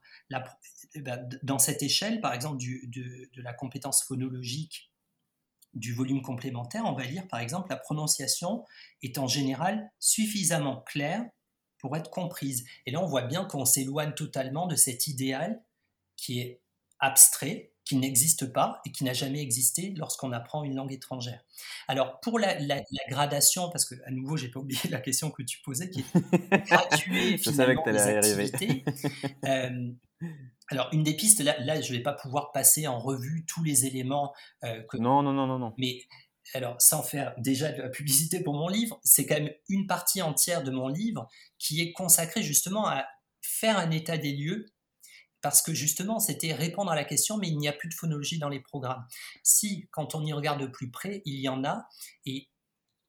[0.94, 4.92] eh ben, dans cette échelle, par exemple, de, la compétence phonologique
[5.74, 8.66] du volume complémentaire, on va lire par exemple la prononciation
[9.02, 11.26] est en général suffisamment claire
[11.78, 12.66] pour être comprise.
[12.86, 15.64] Et là, on voit bien qu'on s'éloigne totalement de cet idéal
[16.18, 16.62] qui est
[17.00, 21.44] abstrait, qui n'existe pas et qui n'a jamais existé lorsqu'on apprend une langue étrangère.
[21.90, 22.56] Alors pour la,
[23.10, 26.58] gradation, parce que à nouveau j'ai pas oublié la question que tu posais, qui est
[26.68, 28.86] graduer finalement les activités.
[29.44, 29.92] euh,
[30.70, 33.86] alors une des pistes, là, là je vais pas pouvoir passer en revue tous les
[33.86, 34.96] éléments euh, que.
[34.96, 35.74] Non non non non non.
[35.78, 36.00] Mais
[36.54, 40.22] alors sans faire déjà de la publicité pour mon livre, c'est quand même une partie
[40.22, 41.28] entière de mon livre
[41.60, 43.06] qui est consacrée justement à
[43.42, 44.71] faire un état des lieux
[45.42, 48.40] parce que justement, c'était répondre à la question, mais il n'y a plus de phonologie
[48.40, 49.06] dans les programmes.
[49.44, 51.88] Si, quand on y regarde de plus près, il y en a,
[52.26, 52.50] et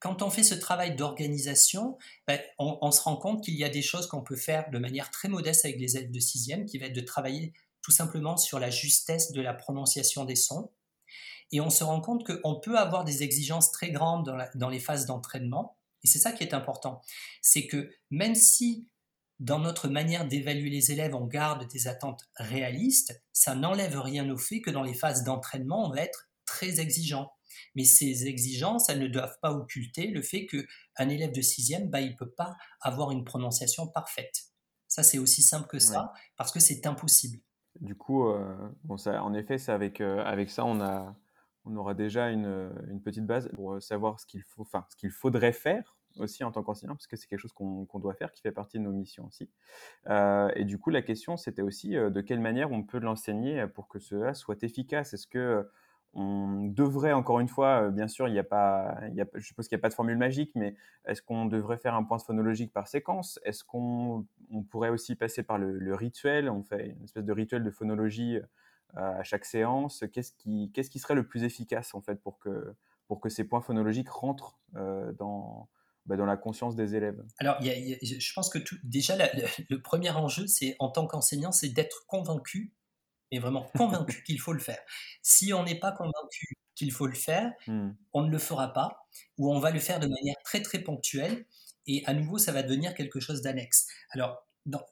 [0.02, 3.82] quand on fait ce travail d'organisation, ben, on, se rend compte qu'il y a des
[3.82, 6.86] choses qu'on peut faire de manière très modeste avec les élèves de sixième, qui va
[6.86, 10.72] être de travailler tout simplement sur la justesse de la prononciation des sons.
[11.52, 14.80] Et on se rend compte qu'on peut avoir des exigences très grandes dans, dans les
[14.80, 15.76] phases d'entraînement.
[16.02, 17.00] Et c'est ça qui est important.
[17.40, 18.88] C'est que même si
[19.42, 24.36] dans notre manière d'évaluer les élèves, on garde des attentes réalistes, ça n'enlève rien au
[24.36, 27.32] fait que dans les phases d'entraînement, on va être très exigeant.
[27.74, 32.00] Mais ces exigences, elles ne doivent pas occulter le fait qu'un élève de sixième, bah,
[32.00, 34.44] il ne peut pas avoir une prononciation parfaite.
[34.86, 37.42] Ça, c'est aussi simple que ça, parce que c'est impossible.
[37.80, 41.16] Du coup, euh, bon, ça, en effet, c'est avec, euh, avec ça, on, a,
[41.64, 45.10] on aura déjà une, une petite base pour euh, savoir ce qu'il faut, ce qu'il
[45.10, 48.42] faudrait faire aussi en tant qu'enseignant, parce que c'est quelque chose qu'on doit faire, qui
[48.42, 49.48] fait partie de nos missions aussi.
[50.08, 53.66] Euh, et du coup, la question, c'était aussi euh, de quelle manière on peut l'enseigner
[53.66, 55.14] pour que cela soit efficace?
[55.14, 55.66] Est-ce que
[56.14, 59.46] on devrait, encore une fois, euh, bien sûr, il n'y a pas, y a, je
[59.46, 62.18] suppose qu'il n'y a pas de formule magique, mais est-ce qu'on devrait faire un point
[62.18, 63.40] phonologique par séquence?
[63.44, 66.50] Est-ce qu'on on pourrait aussi passer par le, rituel?
[66.50, 68.38] On fait une espèce de rituel de phonologie
[68.94, 70.04] à chaque séance.
[70.12, 72.74] Qu'est-ce qui, qu'est-ce qui serait le plus efficace, en fait, pour que,
[73.06, 74.58] pour que ces points phonologiques rentrent
[75.18, 75.70] dans,
[76.06, 79.16] bah, dans la conscience des élèves Alors, je pense que tout, déjà,
[79.68, 82.72] le premier enjeu, c'est en tant qu'enseignant, c'est d'être convaincu,
[83.30, 84.80] et vraiment convaincu qu'il faut le faire.
[85.22, 87.90] Si on n'est pas convaincu qu'il faut le faire, mmh.
[88.12, 89.06] on ne le fera pas,
[89.38, 91.46] ou on va le faire de manière très très ponctuelle,
[91.86, 93.86] et à nouveau, ça va devenir quelque chose d'annexe.
[94.12, 94.84] Alors, dans,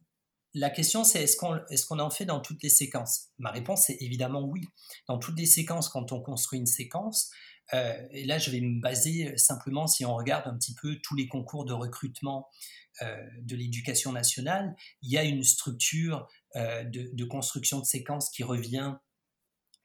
[0.55, 3.29] la question, c'est est-ce qu'on est qu'on en fait dans toutes les séquences?
[3.39, 4.63] Ma réponse est évidemment oui.
[5.07, 7.31] Dans toutes les séquences, quand on construit une séquence,
[7.75, 10.97] euh, et là, je vais me baser euh, simplement, si on regarde un petit peu
[11.03, 12.49] tous les concours de recrutement
[13.03, 18.97] euh, de l'éducation nationale, il y a une structure de, construction de séquences qui revient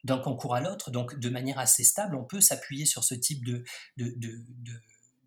[0.04, 2.16] d'un concours à l'autre, donc de manière assez stable.
[2.16, 3.64] On peut s'appuyer sur ce type de,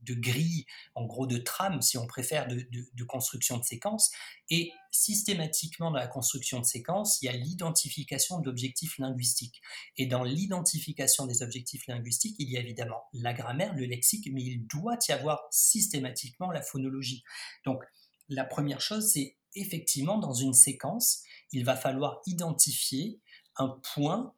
[0.06, 4.11] grille, en gros de trame, si on préfère, de, construction de séquences.
[4.50, 9.61] Et systématiquement, dans la construction de séquences, il y a l'identification d'objectifs linguistiques.
[9.96, 14.42] Et dans l'identification des objectifs linguistiques, il y a évidemment la grammaire, le lexique, mais
[14.42, 17.24] il doit y avoir systématiquement la phonologie.
[17.64, 17.82] Donc,
[18.28, 23.20] la première chose, c'est effectivement, dans une séquence, il va falloir identifier
[23.56, 24.34] un point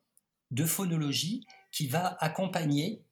[0.50, 3.04] de phonologie qui va accompagner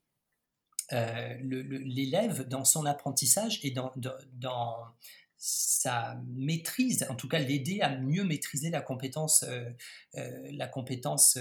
[0.90, 3.92] l'élève dans son apprentissage et dans,
[4.32, 4.84] dans,
[5.40, 9.70] sa maîtrise, en tout cas l'aider à mieux maîtriser la compétence, euh,
[10.16, 11.38] euh, la compétence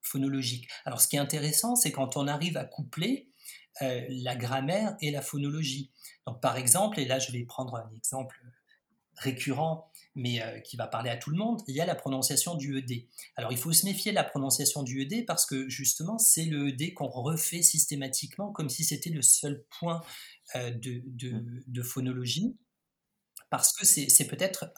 [0.00, 0.68] phonologique.
[0.84, 3.28] Alors ce qui est intéressant, c'est quand on arrive à coupler
[3.80, 5.92] la grammaire et la phonologie.
[6.26, 8.40] Donc par exemple, et là je vais prendre un exemple
[9.18, 9.87] récurrent,
[10.18, 12.76] mais euh, qui va parler à tout le monde, il y a la prononciation du
[12.76, 13.06] ED.
[13.36, 16.68] Alors il faut se méfier de la prononciation du ED parce que justement c'est le
[16.68, 20.02] ED qu'on refait systématiquement comme si c'était le seul point
[20.56, 22.56] euh, de, de, de, phonologie.
[23.48, 24.74] Parce que c'est peut-être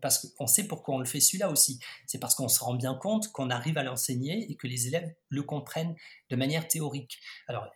[0.00, 1.80] parce qu'on sait pourquoi on le fait celui-là aussi.
[2.06, 5.12] C'est parce qu'on se rend bien compte qu'on arrive à l'enseigner et que les élèves
[5.28, 5.96] le comprennent
[6.30, 7.18] de manière théorique.
[7.48, 7.66] Alors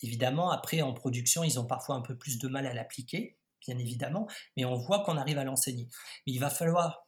[0.00, 3.78] évidemment, après en production, ils ont parfois un peu plus de mal à l'appliquer bien
[3.78, 5.88] évidemment, mais on voit qu'on arrive à l'enseigner.
[6.26, 7.06] Mais il va falloir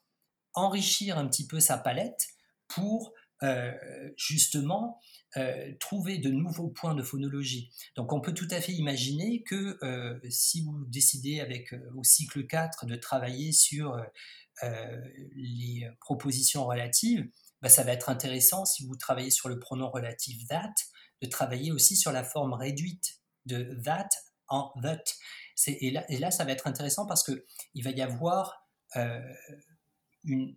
[0.54, 2.28] enrichir un petit peu sa palette
[2.68, 3.12] pour
[3.42, 3.72] euh,
[4.16, 5.00] justement
[5.36, 7.70] euh, trouver de nouveaux points de phonologie.
[7.96, 12.46] Donc on peut tout à fait imaginer que euh, si vous décidez avec au cycle
[12.46, 14.00] 4 de travailler sur
[15.34, 17.28] les propositions relatives,
[17.60, 20.72] bah, ça va être intéressant si vous travaillez sur le pronom relatif that,
[21.20, 24.08] de travailler aussi sur la forme réduite de that
[24.46, 25.02] en that.
[25.66, 29.20] Et là, et là, ça va être intéressant parce qu'il va y avoir euh,
[30.24, 30.56] une,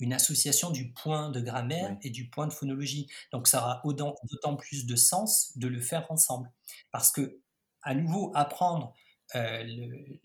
[0.00, 3.08] une, association du point de grammaire et du point de phonologie.
[3.32, 6.50] Donc ça aura d'autant plus de sens de le faire ensemble.
[6.90, 7.40] Parce que,
[7.82, 8.94] à nouveau, apprendre
[9.34, 10.18] euh, le,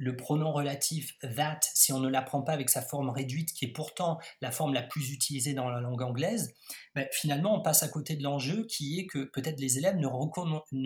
[0.00, 3.72] le pronom relatif that, si on ne l'apprend pas avec sa forme réduite, qui est
[3.72, 6.54] pourtant la forme la plus utilisée dans la langue anglaise,
[6.94, 10.06] ben, finalement on passe à côté de l'enjeu qui est que peut-être les élèves ne,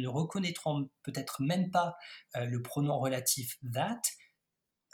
[0.08, 1.94] reconnaîtront peut-être même pas
[2.34, 4.00] euh, le pronom relatif that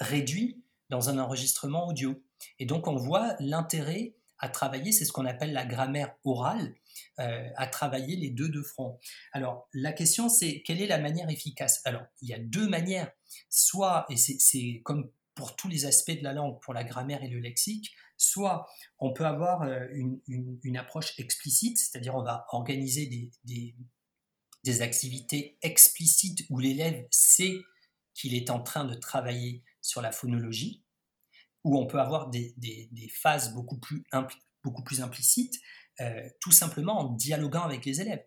[0.00, 2.22] réduit dans un enregistrement audio.
[2.58, 6.74] Et donc on voit l'intérêt à travailler, c'est ce qu'on appelle la grammaire orale,
[7.18, 8.98] euh, à travailler les deux de front.
[9.32, 11.80] Alors la question c'est quelle est la manière efficace?
[11.84, 13.10] Alors il y a deux manières,
[13.48, 17.28] soit, et c'est comme pour tous les aspects de la langue, pour la grammaire et
[17.28, 18.68] le lexique, soit
[18.98, 19.86] on peut avoir euh,
[20.26, 23.06] une, approche explicite, c'est-à-dire on va organiser
[23.44, 27.56] des, activités explicites où l'élève sait
[28.12, 30.84] qu'il est en train de travailler sur la phonologie,
[31.64, 32.54] où on peut avoir des,
[33.10, 34.04] phases beaucoup plus,
[34.62, 35.58] beaucoup plus implicites,
[36.00, 38.24] euh, tout simplement en dialoguant avec les élèves.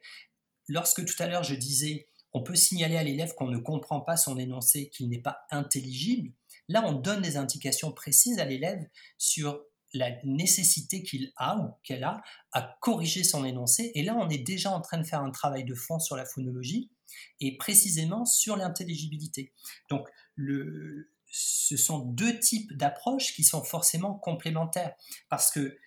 [0.67, 4.17] Lorsque tout à l'heure je disais on peut signaler à l'élève qu'on ne comprend pas
[4.17, 6.33] son énoncé, qu'il n'est pas intelligible,
[6.67, 8.83] là on donne des indications précises à l'élève
[9.17, 9.61] sur
[9.93, 12.21] la nécessité qu'il a ou qu'elle a
[12.51, 13.91] à corriger son énoncé.
[13.95, 16.25] Et là, on est déjà en train de faire un travail de fond sur la
[16.25, 16.89] phonologie
[17.39, 19.53] et précisément sur l'intelligibilité.
[19.89, 20.07] Donc,
[21.27, 24.95] ce sont deux types d'approches qui sont forcément complémentaires
[25.29, 25.77] parce que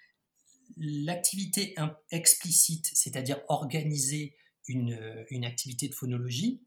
[0.77, 1.75] l'activité
[2.11, 4.37] explicite, c'est-à-dire organiser
[4.69, 6.63] une, activité de phonologie,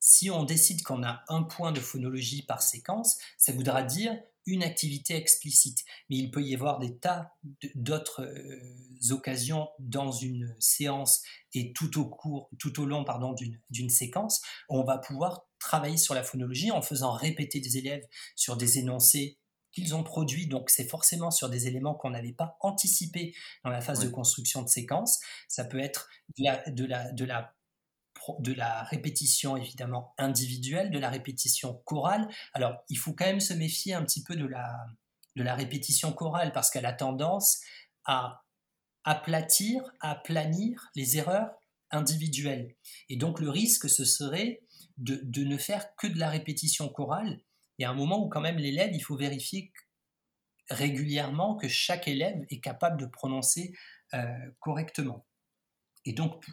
[0.00, 4.62] si on décide qu'on a un point de phonologie par séquence, ça voudra dire une
[4.62, 5.84] activité explicite.
[6.08, 7.36] Mais il peut y avoir des tas
[7.74, 13.04] d'autres euh, occasions dans une séance et tout au cours, tout au long
[13.70, 18.06] d'une séquence, on va pouvoir travailler sur la phonologie en faisant répéter des élèves
[18.36, 19.38] sur des énoncés
[19.78, 20.46] qu'ils ont produits.
[20.46, 24.62] Donc c'est forcément sur des éléments qu'on n'avait pas anticipés dans la phase de construction
[24.62, 25.20] de séquence.
[25.48, 26.08] Ça peut être
[26.38, 27.54] de la, de la, de la
[28.40, 32.28] de la répétition évidemment individuelle, de la répétition chorale.
[32.52, 34.86] Alors, il faut quand même se méfier un petit peu de la,
[35.36, 37.60] de la répétition chorale parce qu'elle a tendance
[38.04, 38.42] à
[39.04, 41.50] aplatir, à planir les erreurs
[41.90, 42.74] individuelles.
[43.08, 44.60] Et donc, le risque, ce serait
[44.98, 47.40] de, de ne faire que de la répétition chorale.
[47.78, 49.72] Il y a un moment où quand même l'élève, il faut vérifier
[50.70, 53.74] régulièrement que chaque élève est capable de prononcer
[54.14, 54.18] euh,
[54.60, 55.26] correctement.
[56.04, 56.44] Et donc,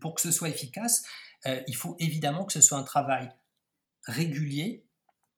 [0.00, 1.04] pour que ce soit efficace,
[1.46, 3.30] euh, il faut évidemment que ce soit un travail
[4.06, 4.84] régulier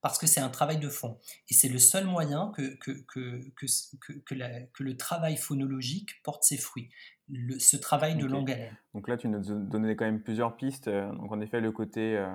[0.00, 1.18] parce que c'est un travail de fond.
[1.48, 4.12] Et c'est le seul moyen que, que, que, que,
[4.72, 6.90] que le travail phonologique porte ses fruits,
[7.58, 8.76] ce travail de longue haleine.
[8.94, 10.88] Donc là, tu nous donnais quand même plusieurs pistes.
[10.88, 12.28] Euh, donc en effet, le côté euh,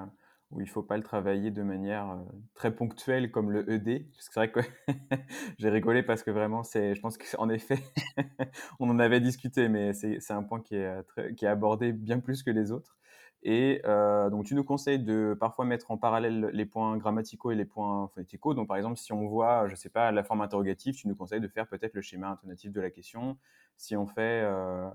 [0.51, 2.17] où il ne faut pas le travailler de manière euh,
[2.53, 4.07] très ponctuelle comme le ED.
[4.17, 4.61] C'est vrai que
[5.57, 7.79] j'ai rigolé parce que vraiment, je pense qu'en effet,
[8.79, 10.85] on en avait discuté, mais c'est, un point qui est,
[11.17, 12.97] euh, qui est abordé bien plus que les autres.
[13.43, 17.55] Et euh, donc, tu nous conseilles de parfois mettre en parallèle les points grammaticaux et
[17.55, 18.53] les points phonéticaux.
[18.53, 21.15] Donc, par exemple, si on voit, je ne sais pas, la forme interrogative, tu nous
[21.15, 23.37] conseilles de faire peut-être le schéma intonatif de la question.
[23.77, 24.89] Si on fait, euh,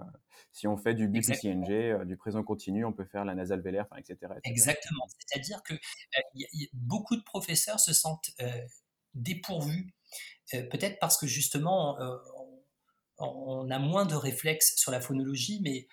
[0.53, 3.87] si on fait du BPCNG, euh, du présent continu, on peut faire la nasale vélaire,
[3.97, 5.07] etc., etc., Exactement.
[5.18, 5.74] C'est-à-dire que
[6.72, 8.30] beaucoup de professeurs se sentent
[9.14, 9.95] dépourvus,
[10.51, 11.97] peut-être parce que justement,
[13.18, 15.87] on a moins de réflexes sur la phonologie, mais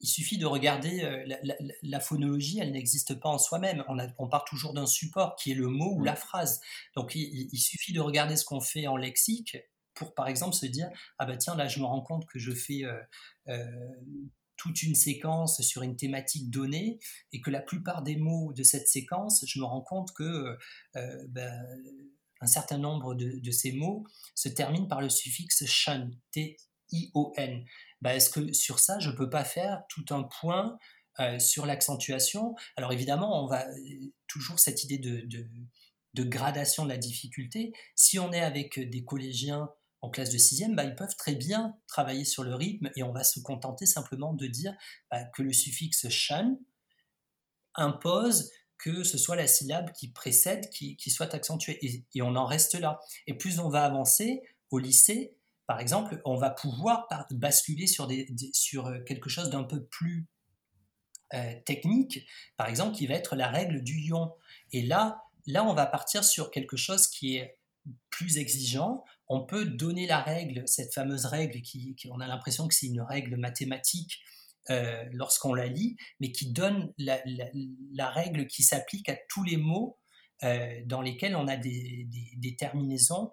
[0.00, 1.36] il suffit de regarder euh,
[1.82, 3.84] la, phonologie, elle n'existe pas en soi-même.
[3.88, 6.60] On, on, part toujours d'un support qui est le mot ou la phrase.
[6.94, 9.56] Donc il, suffit de regarder ce qu'on fait en lexique
[9.96, 10.88] pour par exemple se dire
[11.18, 13.00] ah bah tiens là je me rends compte que je fais euh,
[13.48, 13.64] euh,
[14.56, 17.00] toute une séquence sur une thématique donnée
[17.32, 20.56] et que la plupart des mots de cette séquence, je me rends compte que
[21.28, 21.50] bah,
[22.40, 27.64] un certain nombre de, ces mots se terminent par le suffixe shun, T-I-O-N.
[28.02, 30.78] Bah, est-ce que sur ça, je peux pas faire tout un point
[31.20, 32.54] euh, sur l'accentuation?
[32.76, 37.72] Alors évidemment, on va euh, toujours cette idée de, gradation de la difficulté.
[37.94, 39.70] Si on est avec des collégiens
[40.02, 43.12] en classe de sixième, bah, ils peuvent très bien travailler sur le rythme et on
[43.12, 44.74] va se contenter simplement de dire
[45.10, 46.58] bah, que le suffixe shan
[47.74, 51.78] impose que ce soit la syllabe qui précède qui, soit accentuée.
[52.14, 53.00] Et, on en reste là.
[53.26, 55.34] Et plus on va avancer au lycée,
[55.66, 60.28] par exemple, on va pouvoir basculer sur euh, quelque chose d'un peu plus
[61.34, 62.24] euh, technique,
[62.56, 64.32] par exemple, qui va être la règle du ion.
[64.72, 67.58] Et là, là, on va partir sur quelque chose qui est
[68.10, 69.04] plus exigeant.
[69.28, 73.00] On peut donner la règle, cette fameuse règle qui, on a l'impression que c'est une
[73.00, 74.20] règle mathématique
[74.70, 79.98] euh, lorsqu'on la lit, mais qui donne la, règle qui s'applique à tous les mots
[80.84, 82.06] dans lesquels on a des,
[82.58, 83.32] terminaisons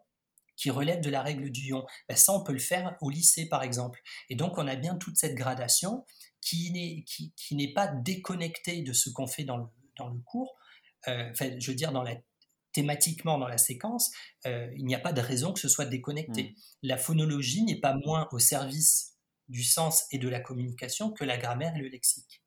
[0.55, 1.85] qui relèvent de la règle du ion.
[2.07, 4.01] Ben, ça, on peut le faire au lycée, par exemple.
[4.29, 6.05] Et donc, on a bien toute cette gradation
[6.41, 6.71] qui
[7.51, 9.65] n'est pas déconnectée de ce qu'on fait dans le,
[9.97, 10.55] dans le cours,
[11.07, 12.15] euh, enfin, je veux dire, dans la,
[12.73, 14.11] thématiquement dans la séquence,
[14.45, 16.43] euh, il n'y a pas de raison que ce soit déconnecté.
[16.43, 16.53] Mm.
[16.83, 19.17] La phonologie n'est pas moins au service
[19.49, 22.41] du sens et de la communication que la grammaire et le lexique.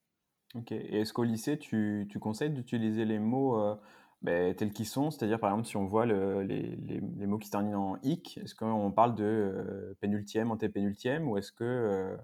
[0.55, 0.72] Ok.
[0.72, 3.77] Et est-ce qu'au lycée, tu, tu conseilles d'utiliser les mots euh,
[4.22, 5.11] ben, tels qu'ils sont?
[5.11, 7.99] C'est-à-dire, par exemple, si on voit le- les, les- les mots qui se terminent en
[8.03, 12.16] ic, est-ce qu'on parle de euh, pénultième, antépénultième, ou est-ce que euh,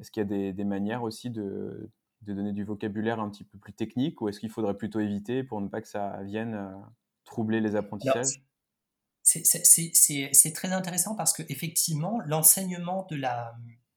[0.00, 1.90] est-ce qu'il y a des, des manières aussi de,
[2.22, 5.42] de donner du vocabulaire un petit peu plus technique, ou est-ce qu'il faudrait plutôt éviter
[5.42, 6.74] pour ne pas que ça vienne
[7.32, 8.42] troubler les apprentissages
[9.22, 13.54] c'est- très intéressant parce que effectivement, l'enseignement de la,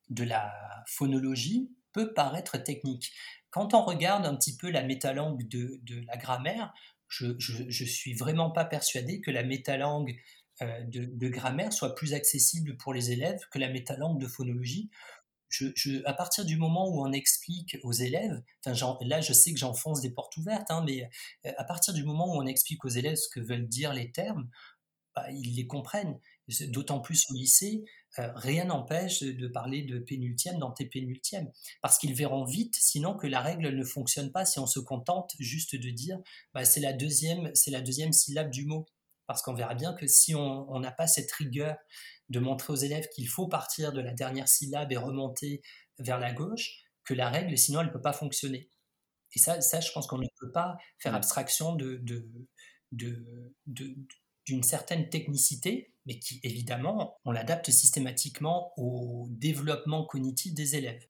[0.09, 0.53] de la
[0.87, 3.11] phonologie peut paraître technique.
[3.49, 6.73] Quand on regarde un petit peu la métalangue de, de la grammaire,
[7.07, 10.15] je, je, je suis vraiment pas persuadé que la métalangue
[10.61, 14.89] euh, de, de grammaire soit plus accessible pour les élèves que la métalangue de phonologie.
[16.05, 18.41] À partir du moment où on explique aux élèves,
[19.01, 21.09] là je sais que j'enfonce des portes ouvertes, hein, mais
[21.45, 24.11] euh, à partir du moment où on explique aux élèves ce que veulent dire les
[24.11, 24.49] termes,
[25.15, 26.19] bah, ils les comprennent.
[26.67, 27.85] D'autant plus au lycée,
[28.19, 33.15] euh, rien n'empêche de parler de pénultième dans tes pénultièmes, parce qu'ils verront vite, sinon
[33.15, 36.19] que la règle ne fonctionne pas si on se contente juste de dire
[36.53, 38.85] bah, c'est la deuxième, c'est la deuxième syllabe du mot,
[39.25, 41.77] parce qu'on verra bien que si on n'a pas cette rigueur
[42.29, 45.61] de montrer aux élèves qu'il faut partir de la dernière syllabe et remonter
[45.99, 48.69] vers la gauche, que la règle, sinon elle ne peut pas fonctionner.
[49.33, 52.27] Et ça, ça, je pense qu'on ne peut pas faire abstraction de, de,
[52.91, 53.95] de, de-
[54.45, 61.07] d'une certaine technicité, mais qui, évidemment, on l'adapte systématiquement au développement cognitif des élèves.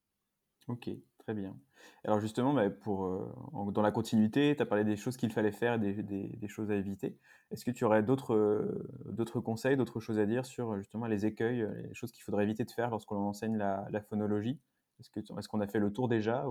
[0.68, 0.88] Ok,
[1.26, 1.56] très bien.
[2.04, 5.50] Alors justement, bah, pour, euh, dans la continuité, tu as parlé des choses qu'il fallait
[5.50, 7.18] faire des, choses à éviter.
[7.50, 11.26] Est-ce que tu aurais d'autres euh, d'autres conseils, d'autres choses à dire sur justement les
[11.26, 14.60] écueils, euh, les choses qu'il faudrait éviter de faire lorsqu'on enseigne la, phonologie?
[15.00, 16.46] Est-ce qu'on a fait le tour déjà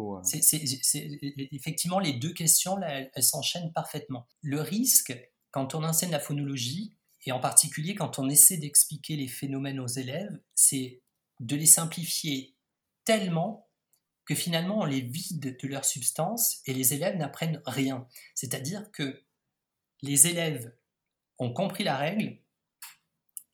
[1.52, 4.28] effectivement, les deux questions, là, elles s'enchaînent parfaitement.
[4.42, 5.18] Le risque,
[5.52, 9.88] quand on enseigne la phonologie, et en particulier quand on essaie d'expliquer les phénomènes aux
[9.88, 11.02] élèves, c'est
[11.40, 12.56] de les simplifier
[13.06, 13.65] tellement
[14.26, 18.08] que finalement on les vide de leur substance et les élèves n'apprennent rien.
[18.34, 19.24] C'est-à-dire que
[20.02, 20.76] les élèves
[21.38, 22.40] ont compris la règle,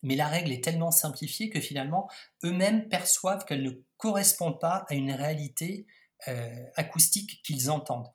[0.03, 2.09] mais la règle est tellement simplifiée que finalement
[2.43, 5.88] eux-mêmes perçoivent qu'elle ne correspond pas à une réalité
[6.28, 8.11] euh, acoustique qu'ils entendent.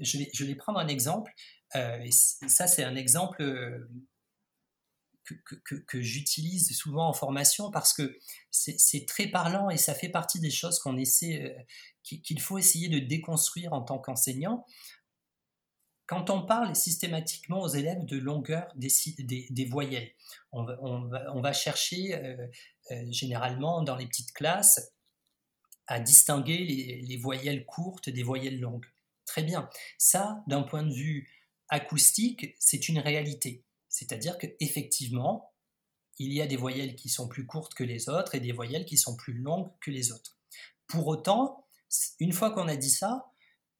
[0.00, 1.32] Je vais, prendre un exemple,
[1.74, 3.90] euh, et ça c'est un exemple euh,
[5.24, 8.18] que, que- j'utilise souvent en formation parce que
[8.50, 11.66] c'est très parlant et ça fait partie des choses qu'on essaie,
[12.08, 14.64] qu'il faut essayer de déconstruire en tant qu'enseignant.
[16.06, 18.88] Quand on parle systématiquement aux élèves de longueur des,
[19.50, 20.10] des- voyelles,
[20.52, 22.46] on va chercher euh,
[22.90, 24.92] euh, généralement dans les petites classes
[25.86, 28.86] à distinguer les, les voyelles courtes des voyelles longues.
[29.26, 29.68] Très bien.
[29.98, 31.28] Ça, d'un point de vue
[31.68, 33.64] acoustique, c'est une réalité.
[33.90, 35.52] C'est-à-dire qu'effectivement,
[36.18, 38.86] il y a des voyelles qui sont plus courtes que les autres et des voyelles
[38.86, 40.38] qui sont plus longues que les autres.
[40.86, 41.67] Pour autant,
[42.20, 43.26] une fois qu'on a dit ça,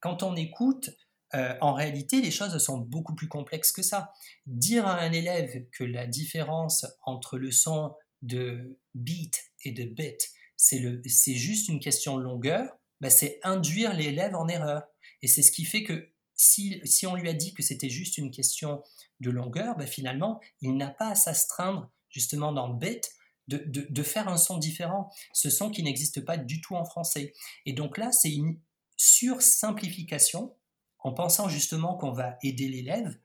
[0.00, 0.90] quand on écoute,
[1.34, 4.12] euh, en réalité, les choses sont beaucoup plus complexes que ça.
[4.46, 10.18] Dire à un élève que la différence entre le son de beat et de bit,
[10.56, 14.82] c'est juste une question de longueur, ben, c'est induire l'élève en erreur.
[15.22, 18.18] Et c'est ce qui fait que si, si on lui a dit que c'était juste
[18.18, 18.82] une question
[19.20, 23.08] de longueur, ben, finalement, il n'a pas à s'astreindre justement dans bit
[23.48, 27.32] de, faire un son différent, ce son qui n'existe pas du tout en français.
[27.66, 28.60] Et donc là, c'est une
[28.96, 30.54] sursimplification
[30.98, 33.18] en pensant justement qu'on va aider l'élève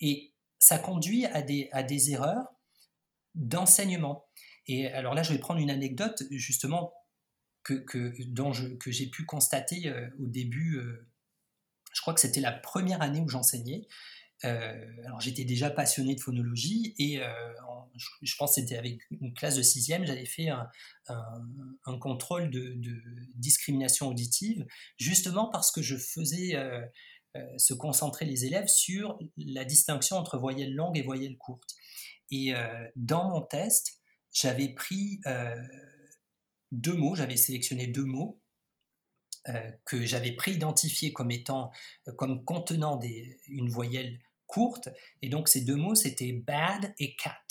[0.00, 2.46] et ça conduit à des, erreurs
[3.34, 4.26] d'enseignement.
[4.66, 6.94] Et alors là, je vais prendre une anecdote justement
[7.62, 8.12] que,
[8.86, 11.06] j'ai pu constater euh, au début, euh,
[11.92, 13.86] je crois que c'était la première année où j'enseignais.
[14.44, 17.20] Euh, alors j'étais déjà passionné de phonologie et
[17.96, 22.76] je, pense que c'était avec une classe de sixième, j'avais fait un, contrôle de,
[23.34, 24.66] discrimination auditive,
[24.98, 26.80] justement parce que je faisais euh,
[27.36, 31.74] euh, se concentrer les élèves sur la distinction entre voyelles longues et voyelles courtes.
[32.30, 34.00] Et euh, dans mon test,
[34.32, 35.20] j'avais pris
[36.72, 38.40] deux mots, j'avais sélectionné deux mots
[39.84, 41.70] que j'avais préidentifiés comme étant,
[42.16, 42.98] comme contenant
[43.46, 44.88] une voyelle courte.
[45.22, 47.43] Et donc ces deux mots, c'était bad et cat.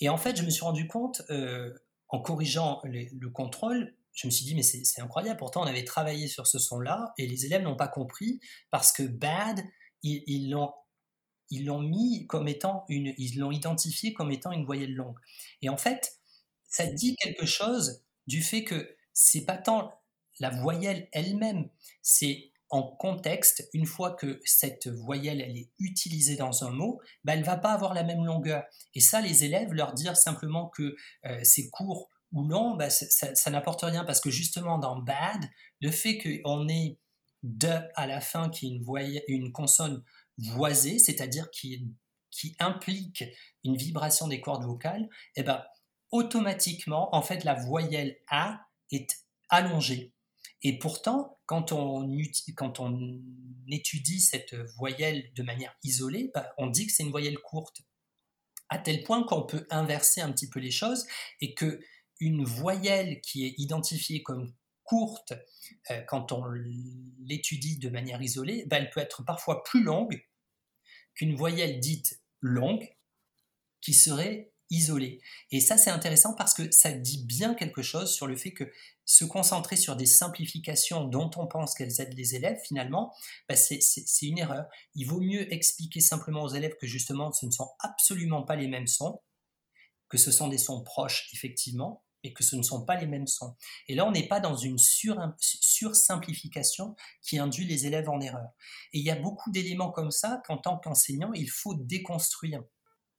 [0.00, 1.72] Et en fait, je me suis rendu compte, euh,
[2.08, 5.84] en corrigeant les- le contrôle, je me suis dit, mais c'est incroyable, pourtant on avait
[5.84, 8.40] travaillé sur ce son-là, et les élèves n'ont pas compris,
[8.70, 9.62] parce que bad,
[10.02, 10.72] ils ils l'ont
[11.50, 15.16] ils l'ont mis comme étant une, ils l'ont identifié comme étant une voyelle longue.
[15.62, 16.18] Et en fait,
[16.68, 19.92] ça dit quelque chose du fait que c'est pas tant
[20.40, 21.68] la voyelle elle-même,
[22.02, 27.34] c'est en contexte, une fois que cette voyelle elle est utilisée dans un mot, bah,
[27.34, 28.64] elle va pas avoir la même longueur.
[28.94, 30.94] Et ça, les élèves, leur dire simplement que
[31.26, 35.48] euh, c'est court ou long, bah, ça, n'apporte rien parce que justement dans bad,
[35.80, 36.98] le fait qu'on ait
[37.42, 40.02] de à la fin qui est une, voyelle, une consonne
[40.36, 41.86] voisée, c'est-à-dire qui,
[42.60, 43.24] implique
[43.64, 45.64] une vibration des cordes vocales, et eh ben,
[46.12, 48.60] automatiquement, en fait, la voyelle A
[48.92, 50.12] est allongée.
[50.62, 52.08] Et pourtant, quand on,
[53.70, 57.82] étudie cette voyelle de manière isolée, bah, on dit que c'est une voyelle courte.
[58.70, 61.06] À tel point qu'on peut inverser un petit peu les choses
[61.42, 61.80] et que
[62.18, 64.54] une voyelle qui est identifiée comme
[64.84, 65.34] courte,
[65.90, 66.46] euh, quand on
[67.18, 70.26] l'étudie de manière isolée, bah, elle peut être parfois plus longue
[71.14, 72.88] qu'une voyelle dite longue,
[73.80, 75.20] qui serait isolée.
[75.50, 78.70] Et ça, c'est intéressant parce que ça dit bien quelque chose sur le fait que
[79.04, 83.14] se concentrer sur des simplifications dont on pense qu'elles aident les élèves, finalement,
[83.48, 83.80] bah, c'est
[84.22, 84.66] une erreur.
[84.94, 88.68] Il vaut mieux expliquer simplement aux élèves que justement, ce ne sont absolument pas les
[88.68, 89.20] mêmes sons,
[90.08, 93.26] que ce sont des sons proches, effectivement, et que ce ne sont pas les mêmes
[93.26, 93.56] sons.
[93.86, 98.50] Et là, on n'est pas dans une sursimplification qui induit les élèves en erreur.
[98.92, 102.62] Et il y a beaucoup d'éléments comme ça qu'en tant qu'enseignant, il faut déconstruire.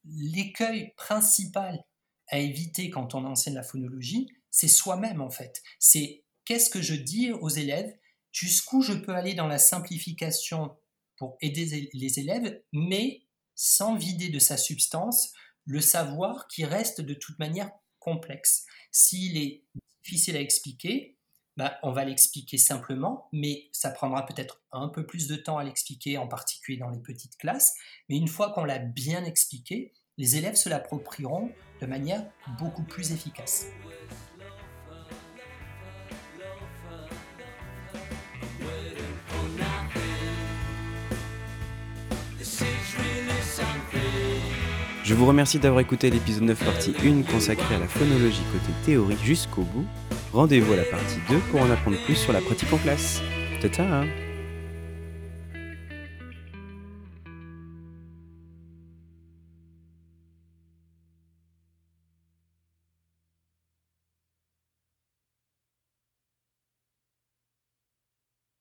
[0.05, 1.83] L'écueil principal
[2.27, 5.61] à éviter quand on enseigne la phonologie, c'est soi-même en fait.
[5.79, 7.95] C'est qu'est-ce que je dis aux élèves,
[8.31, 10.75] jusqu'où je peux aller dans la simplification
[11.17, 13.23] pour aider les élèves, mais
[13.55, 15.33] sans vider de sa substance
[15.65, 17.69] le savoir qui reste de toute manière
[17.99, 18.65] complexe.
[18.91, 19.65] S'il est
[20.03, 21.18] difficile à expliquer,
[21.60, 25.66] bah, on va l'expliquer simplement, mais ça prendra peut-être un peu plus de temps à
[25.66, 27.76] l'expliquer, en particulier dans les petites classes.
[28.07, 31.51] Mais une fois qu'on l'a bien expliqué, les élèves se l'approprieront
[31.82, 32.26] de manière
[32.57, 33.66] beaucoup plus efficace.
[45.03, 49.18] Je vous remercie d'avoir écouté l'épisode 9 partie 1 consacré à la phonologie côté théorie
[49.26, 49.88] jusqu'au bout.
[50.32, 53.21] Rendez-vous à la partie 2 pour en apprendre plus sur la pratique en classe.
[53.61, 54.07] Tata hein